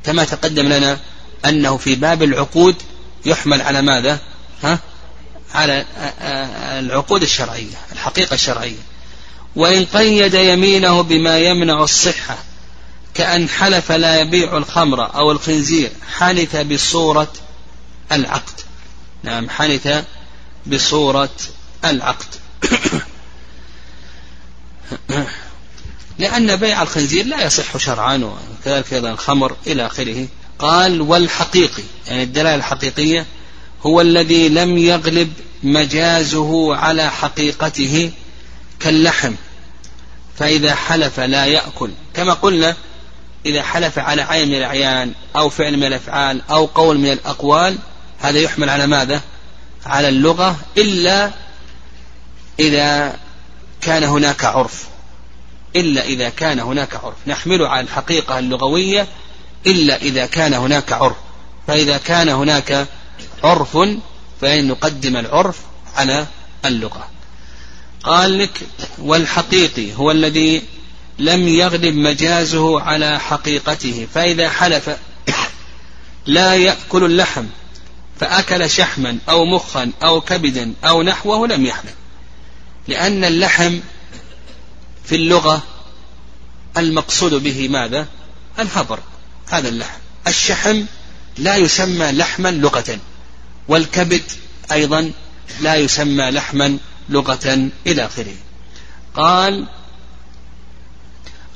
[0.06, 1.00] كما تقدم لنا
[1.46, 2.76] أنه في باب العقود
[3.26, 4.20] يحمل على ماذا؟
[4.64, 4.80] ها؟
[5.54, 5.86] على
[6.80, 8.80] العقود الشرعية الحقيقة الشرعية.
[9.56, 12.38] وإن قيد يمينه بما يمنع الصحة
[13.14, 17.34] كأن حلف لا يبيع الخمر أو الخنزير حنث بصورة
[18.12, 18.60] العقد.
[19.24, 20.04] نعم حنث
[20.66, 21.30] بصورة
[21.86, 22.28] العقد.
[26.20, 30.28] لأن بيع الخنزير لا يصح شرعا وكذلك أيضا الخمر إلى آخره.
[30.60, 33.26] قال والحقيقي يعني الدلالة الحقيقية
[33.82, 38.12] هو الذي لم يغلب مجازه على حقيقته
[38.80, 39.34] كاللحم.
[40.38, 41.92] فإذا حلف لا يأكل.
[42.14, 42.76] كما قلنا
[43.46, 47.78] إذا حلف على عين من الأعيان أو فعل من الأفعال أو قول من الأقوال
[48.20, 49.22] هذا يحمل على ماذا؟
[49.86, 51.32] على اللغة إلا
[52.60, 53.16] إذا
[53.82, 54.95] كان هناك عرف.
[55.76, 57.16] إلا إذا كان هناك عرف.
[57.28, 59.08] نحمله على الحقيقة اللغوية
[59.68, 61.16] إلا إذا كان هناك عرف.
[61.68, 62.88] فإذا كان هناك
[63.44, 63.78] عرف
[64.42, 65.60] فإن نقدم العرف
[65.96, 66.28] على
[66.66, 67.10] اللغة.
[68.04, 68.62] قال لك
[68.98, 70.64] والحقيقي هو الذي
[71.20, 74.08] لم يغلب مجازه على حقيقته.
[74.14, 74.90] فإذا حلف
[76.26, 77.46] لا يأكل اللحم
[78.20, 81.94] فأكل شحما أو مخا أو كبدا أو نحوه لم يحلف.
[82.88, 83.80] لأن اللحم
[85.06, 85.64] في اللغة
[86.78, 88.08] المقصود به ماذا؟
[88.60, 89.00] الهبر
[89.48, 90.84] هذا اللحم الشحم
[91.38, 93.00] لا يسمى لحما لغة
[93.68, 94.24] والكبد
[94.72, 95.12] أيضا
[95.62, 96.78] لا يسمى لحما
[97.10, 98.36] لغة إلى آخره
[99.14, 99.68] قال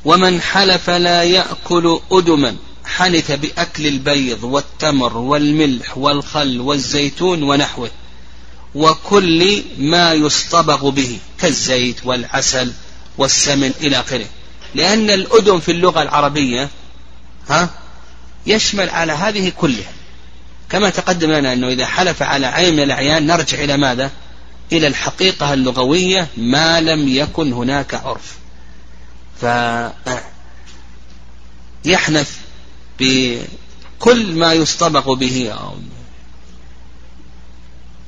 [0.05, 7.91] ومن حلف لا يأكل أدما حنث بأكل البيض والتمر والملح والخل والزيتون ونحوه
[8.75, 12.73] وكل ما يصطبغ به كالزيت والعسل
[13.19, 14.25] والسمن إلى آخره.
[14.75, 16.69] لأن الأدم في اللغة العربية
[17.49, 17.69] ها
[18.47, 19.91] يشمل على هذه كلها.
[20.69, 24.11] كما تقدم لنا أنه إذا حلف على عين من الأعيان نرجع إلى ماذا؟
[24.71, 28.37] إلى الحقيقة اللغوية ما لم يكن هناك عرف.
[31.83, 32.37] فيحنث
[32.99, 35.53] بكل ما يصطبغ به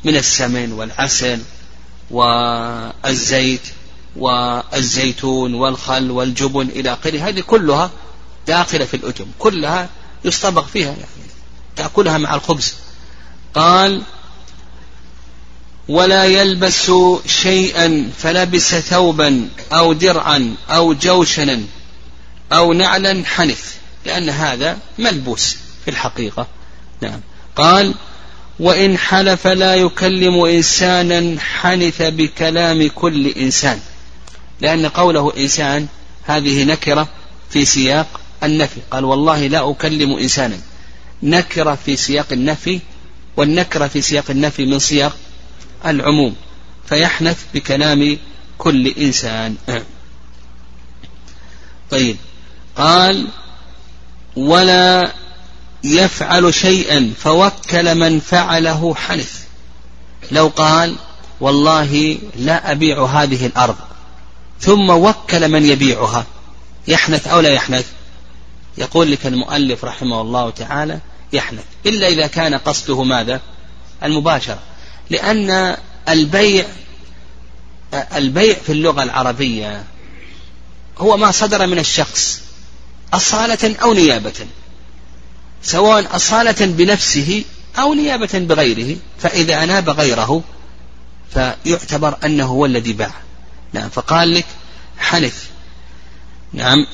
[0.04, 1.40] من السمن والعسل
[2.12, 3.62] والزيت.
[4.16, 7.28] والزيتون والخل والجبن إلى آخره.
[7.28, 7.92] هذه كلها
[8.48, 9.90] داخلة في الأتم كلها
[10.26, 11.06] يصطبغ فيها يعني
[11.76, 12.76] تأكلها مع الخبز.
[13.54, 14.02] قال
[15.88, 16.92] ولا يلبس
[17.26, 21.62] شيئا فلبس ثوبا أو درعا أو جوشنا
[22.54, 23.76] أو نعلا حنث.
[24.06, 26.48] لأن هذا ملبوس في الحقيقة.
[27.02, 27.22] نعم.
[27.56, 27.94] قال
[28.60, 33.80] وإن حلف لا يكلم إنسانا حنث بكلام كل إنسان.
[34.62, 35.88] لأن قوله إنسان
[36.24, 37.08] هذه نكرة
[37.50, 38.80] في سياق النفي.
[38.92, 40.58] قال والله لا أكلم إنسانا.
[41.24, 42.80] نكرة في سياق النفي
[43.38, 45.18] والنكرة في سياق النفي من سياق
[45.86, 46.36] العموم.
[46.86, 48.18] فيحنث بكلام
[48.58, 49.56] كل إنسان.
[51.92, 52.18] طيب.
[52.76, 53.28] قال
[54.36, 55.14] ولا
[55.84, 59.42] يفعل شيئا فوكل من فعله حنث.
[60.32, 60.96] لو قال
[61.40, 63.76] والله لا أبيع هذه الأرض.
[64.62, 66.26] ثم وكل من يبيعها.
[66.88, 67.86] يحنث أو لا يحنث؟
[68.78, 71.00] يقول لك المؤلف رحمه الله تعالى
[71.34, 71.64] يحنث.
[71.86, 73.42] إلا إذا كان قصده ماذا؟
[74.04, 74.60] المباشرة.
[75.10, 75.78] لأن
[76.10, 76.66] البيع
[78.16, 79.84] البيع في اللغة العربية
[80.98, 82.42] هو ما صدر من الشخص
[83.14, 84.48] أصالة أو نيابة.
[85.64, 87.44] سواء أصالة بنفسه
[87.80, 90.44] أو نيابة بغيره فإذا أناب غيره
[91.34, 93.14] فيعتبر أنه هو الذي باع.
[93.74, 94.46] نعم فقال لك
[94.98, 95.44] حنث
[96.54, 96.88] نعم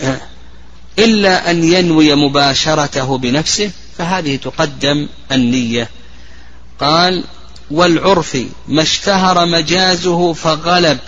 [0.99, 5.89] إلا أن ينوي مباشرته بنفسه فهذه تقدم النية.
[6.79, 7.23] قال
[7.71, 8.37] والعرف
[8.67, 10.99] ما اشتهر مجازه فغلب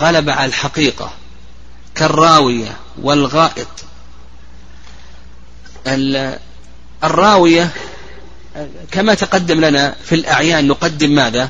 [0.00, 1.12] غلب على الحقيقة
[1.94, 3.68] كالراوية والغائط.
[7.04, 7.70] الراوية
[8.90, 11.48] كما تقدم لنا في الأعيان نقدم ماذا؟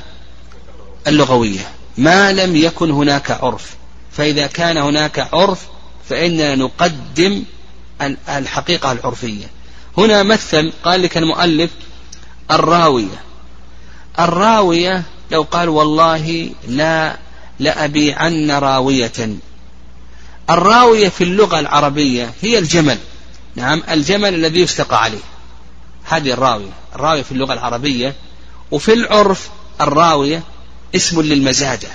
[1.07, 1.71] اللغوية.
[2.01, 3.75] ما لم يكن هناك عرف.
[4.11, 5.59] فإذا كان هناك عرف
[6.09, 7.43] فإننا نقدم
[8.29, 9.45] الحقيقة العرفية.
[9.97, 11.71] هنا مثل قال لك المؤلف
[12.51, 13.21] الراوية.
[14.19, 17.17] الراوية لو قال والله لا
[17.59, 19.37] لأبيعن راوية.
[20.49, 22.97] الراوية في اللغة العربية هي الجمل.
[23.55, 25.23] نعم الجمل الذي يستقى عليه.
[26.03, 26.71] هذه الراوية.
[26.95, 28.15] الراوية في اللغة العربية.
[28.71, 29.49] وفي العرف
[29.81, 30.43] الراوية
[30.95, 31.89] اسم للمزاجة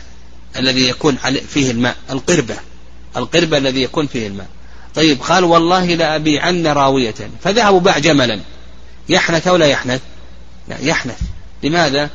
[0.56, 1.16] الذي يكون
[1.48, 2.56] فيه الماء القربة
[3.16, 4.46] القربة الذي يكون فيه الماء.
[4.94, 7.14] طيب قال والله لا أبيعن راوية.
[7.44, 8.40] فذهب وباع جملا.
[9.08, 10.00] يحنث أو لا يحنث؟
[10.68, 11.20] لا يحنث.
[11.62, 12.10] لماذا؟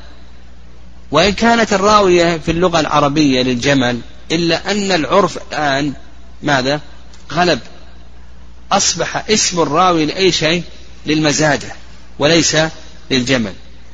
[1.11, 3.99] وإن كانت الراوية في اللغة العربية للجمل
[4.31, 5.93] إلا أن العرف الآن
[6.43, 6.81] ماذا؟
[7.31, 7.59] غلب.
[8.71, 10.63] أصبح اسم الراوي لأي شيء؟
[11.05, 11.67] للمزادة
[12.19, 12.57] وليس
[13.11, 13.53] للجمل.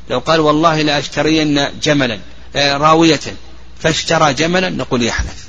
[0.09, 2.19] لو قال والله لا أشترين جملا.
[2.55, 3.19] راوية
[3.79, 5.47] فاشترى جملا نقول يحنث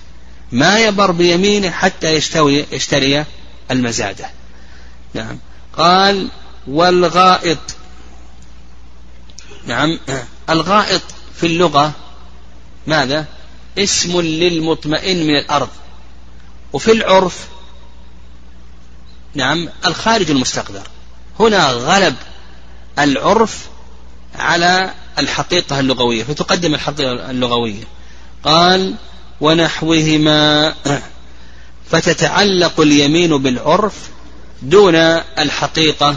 [0.53, 3.25] ما يبر بيمينه حتى يشتوي يشتري
[3.71, 4.31] المزادة.
[5.15, 5.39] نعم.
[5.77, 6.29] قال
[6.67, 7.59] والغائط.
[9.67, 9.99] نعم.
[10.51, 11.03] الغائط
[11.35, 11.93] في اللغة
[12.87, 13.25] ماذا؟
[13.79, 15.69] اسم للمطمئن من الأرض.
[16.73, 17.47] وفي العرف
[19.35, 20.89] نعم الخارج المستقذر
[21.41, 22.17] هنا غلب
[22.99, 23.69] العرف
[24.35, 27.85] على الحقيقة اللغوية فتقدم الحقيقة اللغوية.
[28.45, 28.95] قال
[29.41, 30.75] ونحوهما
[31.91, 33.95] فتتعلق اليمين بالعرف
[34.63, 34.95] دون
[35.39, 36.17] الحقيقة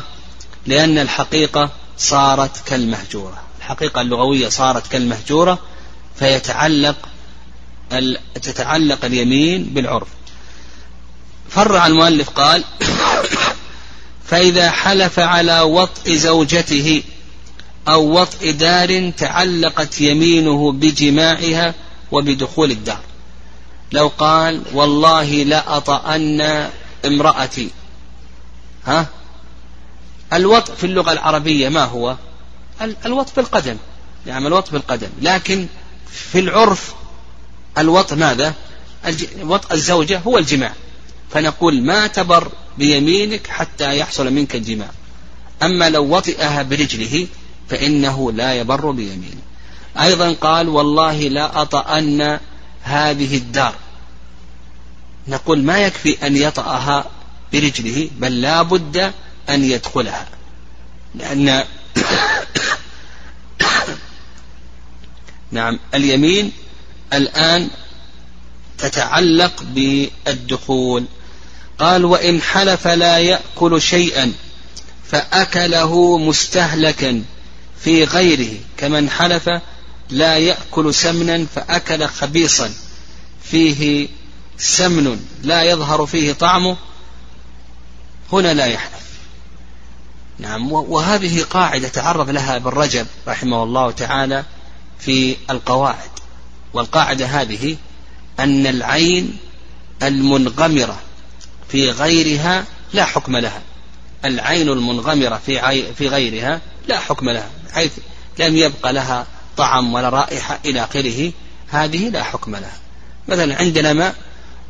[0.68, 3.42] لأن الحقيقة صارت كالمهجورة.
[3.60, 5.60] الحقيقة اللغوية صارت كالمهجورة
[6.20, 6.96] فيتعلق
[8.34, 10.08] تتعلق اليمين بالعرف.
[11.50, 12.64] فرع المؤلف قال
[14.30, 17.04] فإذا حلف على وطء زوجته
[17.88, 21.74] أو وطء دار تعلقت يمينه بجماعها
[22.12, 23.00] وبدخول الدار.
[23.92, 26.70] لو قال والله لا أطأن
[27.06, 27.70] امرأتي.
[28.86, 29.08] ها؟
[30.34, 32.16] الوطء في اللغة العربية ما هو؟
[33.06, 33.78] الوطء بالقدم.
[34.28, 35.10] يعني الوطء بالقدم.
[35.22, 35.68] لكن
[36.12, 36.94] في العرف
[37.78, 38.54] الوطء ماذا؟
[39.42, 40.74] وطء الزوجة هو الجماع.
[41.32, 44.90] فنقول ما تبر بيمينك حتى يحصل منك الجماع.
[45.64, 47.28] أما لو وطئها برجله
[47.72, 49.42] فإنه لا يبر بيمينه.
[50.00, 52.40] أيضا قال والله لا أطأن
[52.82, 53.76] هذه الدار.
[55.28, 57.06] نقول ما يكفي أن يطأها
[57.54, 59.14] برجله بل لا بد
[59.50, 60.28] أن يدخلها.
[61.16, 61.64] لأن
[65.52, 66.52] نعم اليمين
[67.14, 67.70] الآن
[68.78, 71.06] تتعلق بالدخول.
[71.80, 74.34] قال وإن حلف لا يأكل شيئا
[75.12, 77.24] فأكله مستهلكا.
[77.84, 79.50] في غيره كمن حلف
[80.10, 82.74] لا يأكل سمنا فأكل خبيصا.
[83.44, 84.08] فيه
[84.58, 86.78] سمن لا يظهر فيه طعمه
[88.34, 89.02] هنا لا يحنث
[90.40, 94.44] نعم وهذه قاعدة تعرض لها ابن رجب رحمه الله تعالى
[95.00, 96.10] في القواعد.
[96.74, 97.78] والقاعدة هذه
[98.40, 99.38] أن العين
[100.04, 101.00] المنغمرة
[101.70, 103.62] في غيرها لا حكم لها.
[104.26, 107.92] العين المنغمرة في في غيرها لا حكم لها حيث
[108.40, 111.32] لم يبقى لها طعم ولا رائحة إلى آخره
[111.70, 112.78] هذه لا حكم لها.
[113.28, 114.16] مثلا عندنا ماء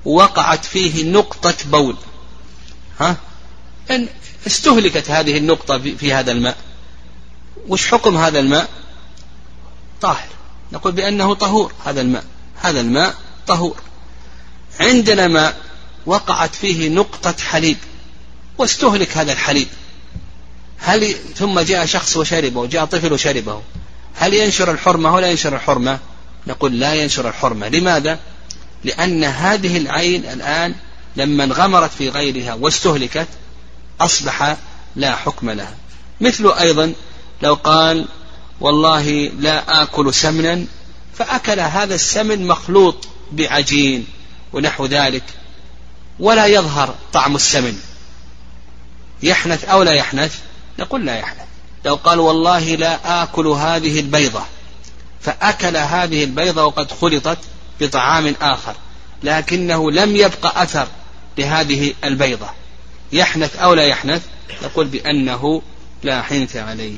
[0.06, 1.96] وقعت فيه نقطة بول.
[3.00, 3.18] ها؟
[3.92, 4.08] إن
[4.48, 6.58] استهلكت هذه النقطة في هذا الماء.
[7.68, 8.70] وش حكم هذا الماء؟
[10.02, 10.28] طاهر.
[10.72, 12.24] نقول بأنه طهور هذا الماء.
[12.62, 13.16] هذا الماء
[13.48, 13.76] طهور.
[14.80, 15.58] عندنا ماء
[16.06, 17.78] وقعت فيه نقطة حليب.
[18.62, 19.68] واستهلك هذا الحليب.
[20.78, 23.62] هل ثم جاء شخص وشربه جاء طفل وشربه.
[24.16, 26.00] هل ينشر الحرمة ولا ينشر الحرمة؟
[26.48, 27.68] نقول لا ينشر الحرمة.
[27.68, 28.20] لماذا؟
[28.84, 30.76] لأن هذه العين الآن
[31.16, 33.28] لما انغمرت في غيرها واستهلكت
[34.02, 34.58] أصبح
[34.96, 35.76] لا حكم لها.
[36.22, 36.94] مثل أيضا
[37.42, 38.06] لو قال
[38.60, 40.66] والله لا آكل سمنا
[41.18, 44.08] فأكل هذا السمن مخلوط بعجين
[44.54, 45.24] ونحو ذلك
[46.20, 47.91] ولا يظهر طعم السمن.
[49.24, 50.40] يحنث أو لا يحنث؟
[50.80, 51.46] نقول لا يحنث.
[51.86, 54.44] لو قال والله لا آكل هذه البيضة
[55.22, 57.38] فأكل هذه البيضة وقد خلطت
[57.82, 58.76] بطعام آخر
[59.24, 60.88] لكنه لم يبقى أثر
[61.38, 62.50] لهذه البيضة.
[63.12, 64.22] يحنث أو لا يحنث؟
[64.64, 65.62] نقول بأنه
[66.04, 66.98] لا حنث عليه.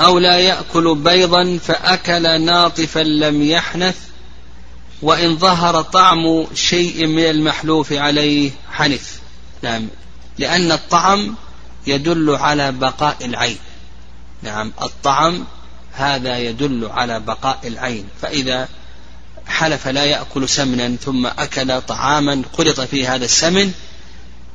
[0.00, 3.96] أو لا يأكل بيضا فأكل ناطفا لم يحنث
[5.02, 9.23] وإن ظهر طعم شيء من المحلوف عليه حنث.
[9.64, 9.88] نعم.
[10.38, 11.34] لأن الطعم
[11.86, 13.58] يدل على بقاء العين.
[14.42, 14.72] نعم.
[14.82, 15.44] الطعم
[15.92, 18.08] هذا يدل على بقاء العين.
[18.22, 18.68] فإذا
[19.46, 23.72] حلف لا يأكل سمنا ثم أكل طعاما خلط فيه هذا السمن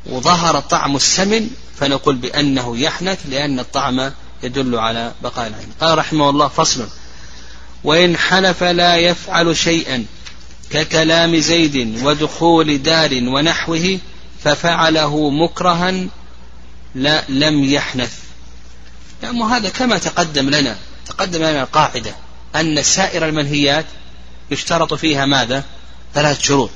[0.06, 1.50] وظهر طعم السمن
[1.80, 4.12] فنقول بأنه يحنث لأن الطعم
[4.44, 5.70] يدل على بقاء العين.
[5.82, 6.88] قال رحمه الله فصل
[7.84, 10.06] وإن حلف لا يفعل شيئا
[10.70, 14.00] ككلام زيد ودخول دار ونحوه
[14.44, 16.08] ففعله مكرها
[16.96, 18.14] لا لم يحنث.
[19.24, 20.78] نعم هذا كما تقدم لنا
[21.08, 22.16] تقدم لنا القاعدة
[22.56, 23.86] أن سائر المنهيات
[24.52, 25.64] يشترط فيها ماذا؟
[26.14, 26.72] ثلاث شروط.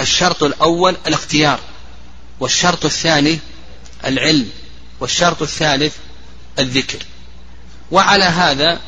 [0.00, 1.60] الشرط الأول الاختيار
[2.40, 3.38] والشرط الثاني
[4.04, 4.50] العلم
[5.00, 5.94] والشرط الثالث
[6.58, 6.98] الذكر.
[7.90, 8.80] وعلى هذا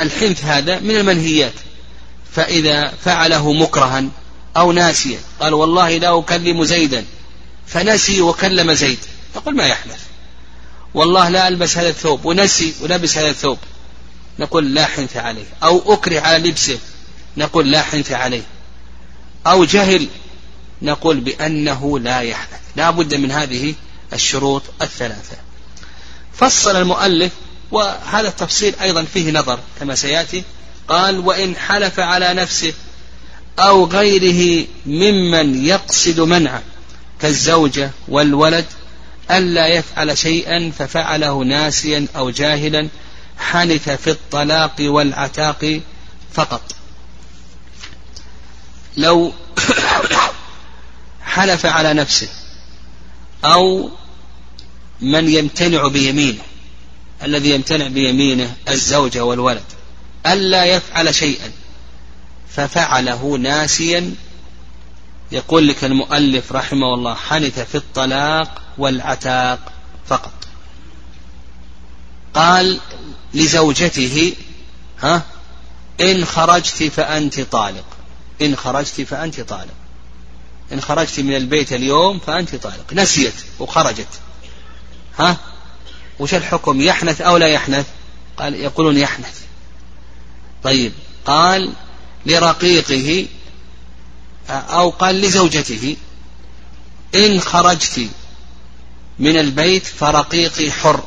[0.00, 1.52] الحنث هذا من المنهيات.
[2.32, 4.04] فإذا فعله مكرها
[4.56, 7.04] أو ناسيا قال والله لا أكلم زيدا.
[7.66, 8.98] فنسي وكلم زيد.
[9.36, 10.00] نقول ما يحنث
[10.94, 12.24] والله لا ألبس هذا الثوب.
[12.24, 13.58] ونسي ولبس هذا الثوب.
[14.38, 15.44] نقول لا حنث عليه.
[15.62, 16.78] أو أكره على لبسه.
[17.36, 18.42] نقول لا حنث عليه.
[19.46, 20.08] أو جهل.
[20.82, 23.74] نقول بأنه لا يحنث لا بد من هذه
[24.12, 25.36] الشروط الثلاثة.
[26.34, 27.32] فصل المؤلف
[27.70, 30.44] وهذا التفصيل أيضا فيه نظر كما سيأتي.
[30.88, 32.72] قال وإن حلف على نفسه
[33.58, 36.62] أو غيره ممن يقصد منعه
[37.20, 38.64] كالزوجة والولد
[39.30, 42.88] ألا يفعل شيئا ففعله ناسيا أو جاهلا
[43.38, 45.80] حنث في الطلاق والعتاق
[46.34, 46.62] فقط.
[48.96, 49.32] لو
[51.34, 52.28] حلف على نفسه
[53.44, 53.90] أو
[55.00, 56.42] من يمتنع بيمينه
[57.22, 59.64] الذي يمتنع بيمينه الزوجة والولد
[60.26, 61.50] ألا يفعل شيئا
[62.56, 64.14] ففعله ناسيا.
[65.32, 69.72] يقول لك المؤلف رحمه الله حنث في الطلاق والعتاق
[70.06, 70.32] فقط.
[72.34, 72.80] قال
[73.34, 74.34] لزوجته
[75.00, 75.22] ها
[76.00, 77.84] إن خرجت فأنت طالق.
[78.42, 79.74] إن خرجت فأنت طالق.
[80.72, 82.92] إن خرجت من البيت اليوم فأنت طالق.
[82.92, 84.20] نسيت وخرجت.
[85.18, 85.36] ها؟
[86.18, 87.86] وش الحكم يحنث أو لا يحنث؟
[88.36, 89.40] قال يقولون يحنث.
[90.62, 90.92] طيب
[91.24, 91.72] قال
[92.26, 93.26] لرقيقه
[94.50, 95.96] أو قال لزوجته
[97.16, 98.08] إن خرجت
[99.18, 101.04] من البيت فرقيقي حر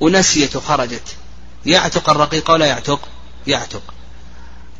[0.00, 1.16] ونسيت خرجت
[1.66, 3.08] يعتق الرقيق ولا يعتق؟
[3.46, 3.82] يعتق.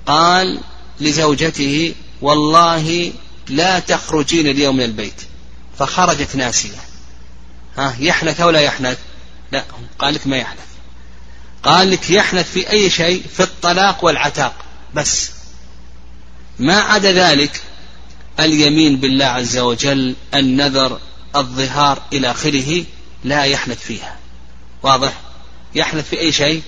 [0.06, 0.60] قال
[1.00, 3.12] لزوجته والله
[3.48, 5.22] لا تخرجين اليوم من البيت.
[5.78, 6.78] فخرجت ناسية.
[7.76, 8.98] ها يحنث أو لا يحنث؟
[9.52, 9.64] لا
[9.98, 10.66] قال لك ما يحنث.
[11.62, 14.54] قال لك يحنث في أي شيء؟ في الطلاق والعتاق.
[14.94, 15.30] بس.
[16.58, 17.62] ما عدا ذلك
[18.40, 21.00] اليمين بالله عز وجل النذر
[21.36, 22.84] الظهار إلى آخره
[23.24, 24.18] لا يحنث فيها.
[24.82, 25.12] واضح؟
[25.74, 26.62] يحنث في أي شيء؟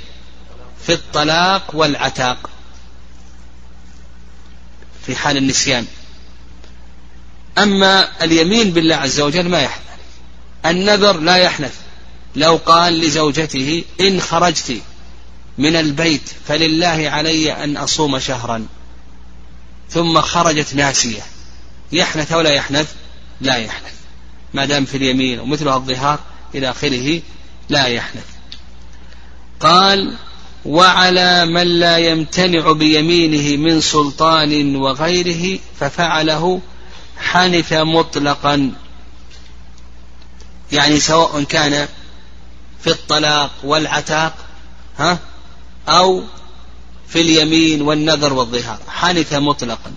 [0.87, 2.51] في الطلاق والعتاق.
[5.07, 5.87] في حال النسيان.
[7.59, 9.85] أما اليمين بالله عز وجل ما يحنث.
[10.67, 11.75] النذر لا يحنث.
[12.37, 14.81] لو قال لزوجته إن خرجت
[15.59, 18.67] من البيت فلله علي أن أصوم شهرا.
[19.91, 21.23] ثم خرجت ناسية.
[21.93, 22.93] يحنث أو لا يحنث؟
[23.41, 23.93] لا يحنث.
[24.55, 26.19] ما دام في اليمين ومثلها الظهار
[26.55, 27.21] إلى آخره
[27.69, 28.25] لا يحنث.
[29.61, 30.17] قال
[30.65, 36.61] وعلى من لا يمتنع بيمينه من سلطان وغيره ففعله
[37.17, 38.73] حنث مطلقا.
[40.73, 41.89] يعني سواء كان
[42.81, 44.35] في الطلاق والعتاق
[44.99, 45.19] ها؟
[45.89, 46.23] أو
[47.09, 48.79] في اليمين والنذر والظهار.
[48.89, 49.93] حنث مطلقا.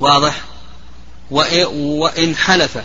[0.00, 0.44] واضح؟
[1.30, 2.78] وإن حلف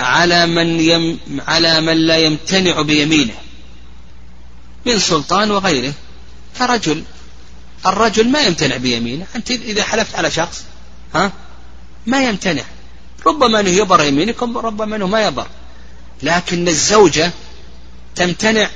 [0.00, 3.34] على من يم على من لا يمتنع بيمينه.
[4.86, 5.92] من سلطان وغيره.
[6.58, 7.04] كرجل
[7.86, 9.26] الرجل ما يمتنع بيمينه.
[9.36, 10.64] أنت إذا حلفت على شخص
[11.14, 11.32] ها؟
[12.06, 12.64] ما يمتنع.
[13.26, 15.46] ربما أنه يبر يمينك ربما أنه ما يبر.
[16.22, 17.32] لكن الزوجة
[18.16, 18.70] تمتنع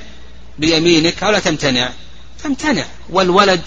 [0.59, 1.93] بيمينك أو لا تمتنع؟
[2.43, 2.85] تمتنع.
[3.09, 3.61] والولد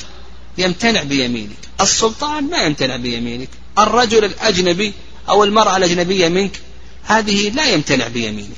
[0.59, 1.57] يمتنع بيمينك.
[1.81, 3.49] السلطان ما يمتنع بيمينك.
[3.79, 4.93] الرجل الأجنبي
[5.29, 6.61] أو المرأة الأجنبية منك
[7.05, 8.57] هذه لا يمتنع بيمينك.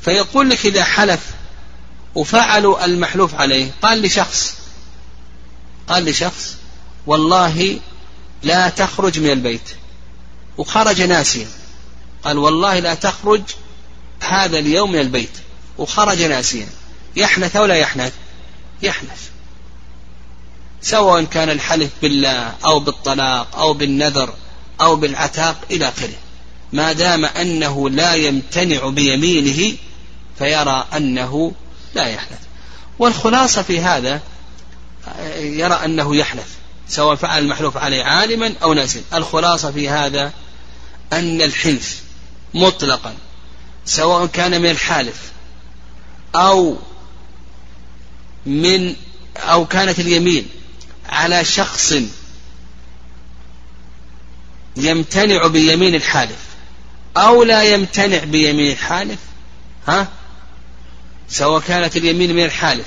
[0.00, 1.20] فيقول لك إذا حلف
[2.14, 4.54] وفعلوا المحلوف عليه قال لشخص
[5.88, 6.56] قال لشخص
[7.06, 7.78] والله
[8.42, 9.70] لا تخرج من البيت.
[10.58, 11.46] وخرج ناسيا.
[12.24, 13.42] قال والله لا تخرج
[14.20, 15.30] هذا اليوم من البيت
[15.78, 16.66] وخرج ناسيا.
[17.16, 18.12] يحنث أو لا يحنث؟
[18.82, 19.28] يحنث.
[20.82, 24.34] سواء كان الحلف بالله أو بالطلاق أو بالنذر
[24.80, 26.14] أو بالعتاق إلى آخره.
[26.72, 29.76] ما دام أنه لا يمتنع بيمينه
[30.38, 31.52] فيرى أنه
[31.94, 32.38] لا يحنث.
[32.98, 34.20] والخلاصة في هذا
[35.38, 36.46] يرى أنه يحنث
[36.88, 39.02] سواء فعل المحلوف عليه عالما أو ناسيا.
[39.14, 40.32] الخلاصة في هذا
[41.12, 41.96] أن الحنث
[42.54, 43.14] مطلقا.
[43.88, 45.16] سواء كان من الحالف
[46.34, 46.76] أو
[48.46, 48.96] من
[49.36, 50.48] أو كانت اليمين
[51.08, 51.94] على شخص
[54.76, 56.38] يمتنع بيمين الحالف
[57.16, 59.18] أو لا يمتنع بيمين الحالف
[59.88, 60.08] ها؟
[61.28, 62.86] سواء كانت اليمين من الحالف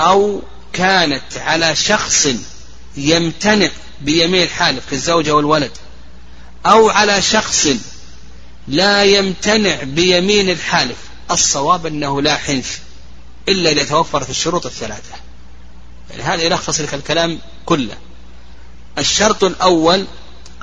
[0.00, 0.42] أو
[0.72, 2.28] كانت على شخص
[2.96, 5.72] يمتنع بيمين الحالف كالزوجة والولد
[6.66, 7.68] أو على شخص
[8.68, 10.96] لا يمتنع بيمين الحالف.
[11.30, 12.78] الصواب أنه لا حنث
[13.48, 15.14] إلا إذا توفرت الشروط الثلاثة.
[16.10, 17.94] يعني هذا يلخص لك الكلام كله.
[18.98, 20.06] الشرط الأول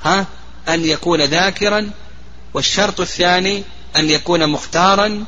[0.03, 0.27] ها
[0.69, 1.91] أن يكون ذاكرا
[2.53, 3.63] والشرط الثاني
[3.95, 5.25] أن يكون مختارا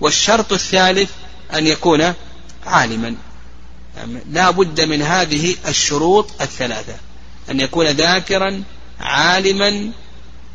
[0.00, 1.10] والشرط الثالث
[1.54, 2.14] أن يكون
[2.66, 3.14] عالما.
[3.96, 6.96] يعني لا بد من هذه الشروط الثلاثة.
[7.50, 8.62] أن يكون ذاكرا
[9.00, 9.92] عالما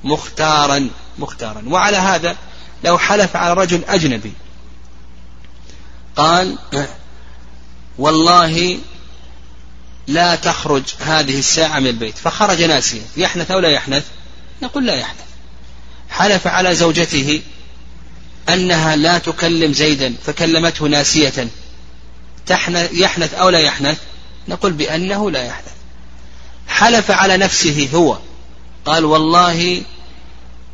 [0.03, 1.63] مختارا مختارا.
[1.67, 2.35] وعلى هذا
[2.83, 4.33] لو حلف على رجل أجنبي.
[6.15, 6.57] قال
[7.97, 8.79] والله
[10.07, 12.17] لا تخرج هذه الساعة من البيت.
[12.17, 13.01] فخرج ناسيا.
[13.17, 14.05] يحنث أو لا يحنث؟
[14.61, 15.25] نقول لا يحنث.
[16.09, 17.41] حلف على زوجته
[18.49, 21.47] أنها لا تكلم زيدا فكلمته ناسية.
[22.91, 23.97] يحنث أو لا يحنث؟
[24.47, 25.73] نقول بأنه لا يحنث.
[26.67, 28.17] حلف على نفسه هو.
[28.85, 29.81] قال والله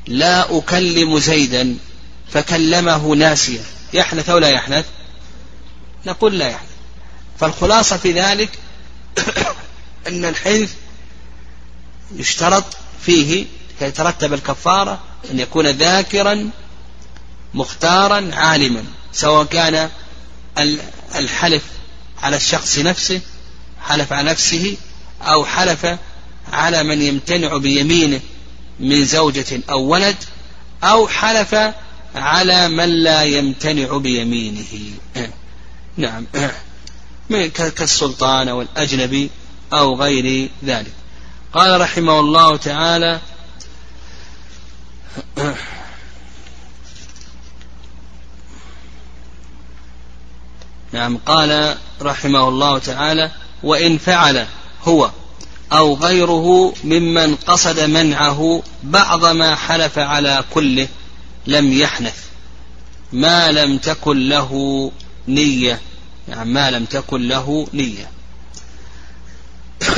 [0.07, 1.77] لا أكلم زيدا
[2.31, 3.63] فكلمه ناسيا.
[3.93, 4.85] يحنث أو لا يحنث؟
[6.05, 6.69] نقول لا يحنث.
[7.39, 8.49] فالخلاصة في ذلك
[10.07, 10.73] أن الحنث
[12.15, 12.65] يشترط
[13.05, 13.45] فيه
[13.81, 14.99] يترتب الكفارة
[15.31, 16.49] أن يكون ذاكرا
[17.53, 18.83] مختارا عالما.
[19.13, 19.89] سواء كان
[21.15, 21.63] الحلف
[22.23, 23.21] على الشخص نفسه
[23.81, 24.77] حلف على نفسه
[25.21, 25.97] أو حلف
[26.53, 28.21] على من يمتنع بيمينه.
[28.79, 30.15] من زوجة أو ولد
[30.83, 31.55] أو حلف
[32.15, 34.93] على من لا يمتنع بيمينه.
[35.97, 36.25] نعم.
[37.55, 39.29] كالسلطان أو الأجنبي
[39.73, 40.93] أو غير ذلك.
[41.53, 43.19] قال رحمه الله تعالى
[50.93, 51.17] نعم.
[51.17, 53.31] قال رحمه الله تعالى
[53.63, 54.47] وإن فعل
[54.83, 55.11] هو
[55.71, 60.87] أو غيره ممن قصد منعه بعض ما حلف على كله
[61.47, 62.15] لم يحنث.
[63.13, 64.91] ما لم تكن له
[65.27, 65.81] نية.
[66.27, 68.11] يعني ما لم تكن له نية.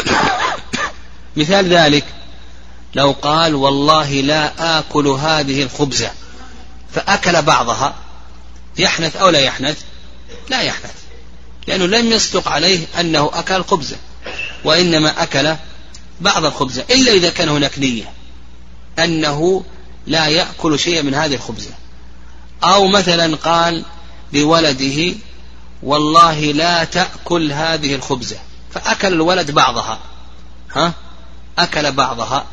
[1.37, 2.05] مثال ذلك
[2.95, 6.11] لو قال والله لا آكل هذه الخبزة
[6.93, 7.95] فأكل بعضها
[8.77, 9.81] يحنث أو لا يحنث؟
[10.49, 10.93] لا يحنث.
[11.67, 13.97] لأنه لم يصدق عليه أنه أكل خبزة.
[14.63, 15.55] وإنما أكل
[16.21, 18.13] بعض الخبزة إلا إذا كان هناك نية
[18.99, 19.63] أنه
[20.07, 21.71] لا يأكل شيئا من هذه الخبزة
[22.63, 23.83] أو مثلا قال
[24.33, 25.15] لولده
[25.83, 28.37] والله لا تأكل هذه الخبزة
[28.71, 29.99] فأكل الولد بعضها.
[30.75, 30.93] ها؟
[31.59, 32.45] أكل بعضها.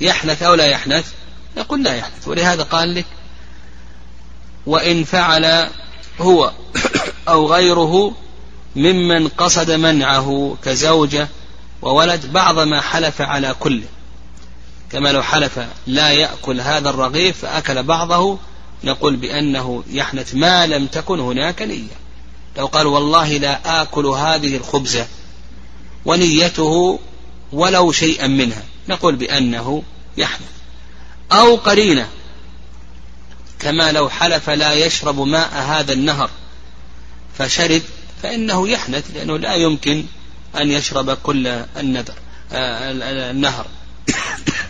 [0.00, 1.12] يحنث أو لا يحنث؟
[1.56, 2.28] يقول لا يحنث.
[2.28, 3.06] ولهذا قال لك
[4.66, 5.68] وإن فعل
[6.20, 6.52] هو
[7.28, 8.12] أو غيره
[8.76, 11.28] ممن قصد منعه كزوجة
[11.82, 13.86] وولد بعض ما حلف على كله.
[14.90, 18.38] كما لو حلف لا يأكل هذا الرغيف فأكل بعضه
[18.84, 21.98] نقول بأنه يحنث ما لم تكن هناك نية.
[22.56, 25.06] لو قال والله لا آكل هذه الخبزة
[26.04, 26.98] ونيته
[27.52, 29.82] ولو شيئا منها نقول بأنه
[30.16, 30.48] يحنث.
[31.32, 32.08] أو قرينة
[33.58, 36.30] كما لو حلف لا يشرب ماء هذا النهر
[37.38, 37.82] فشرب
[38.22, 40.04] فإنه يحنث لأنه لا يمكن
[40.58, 41.46] أن يشرب كل
[41.76, 42.14] النذر
[42.52, 42.90] آه،
[43.30, 43.66] النهر.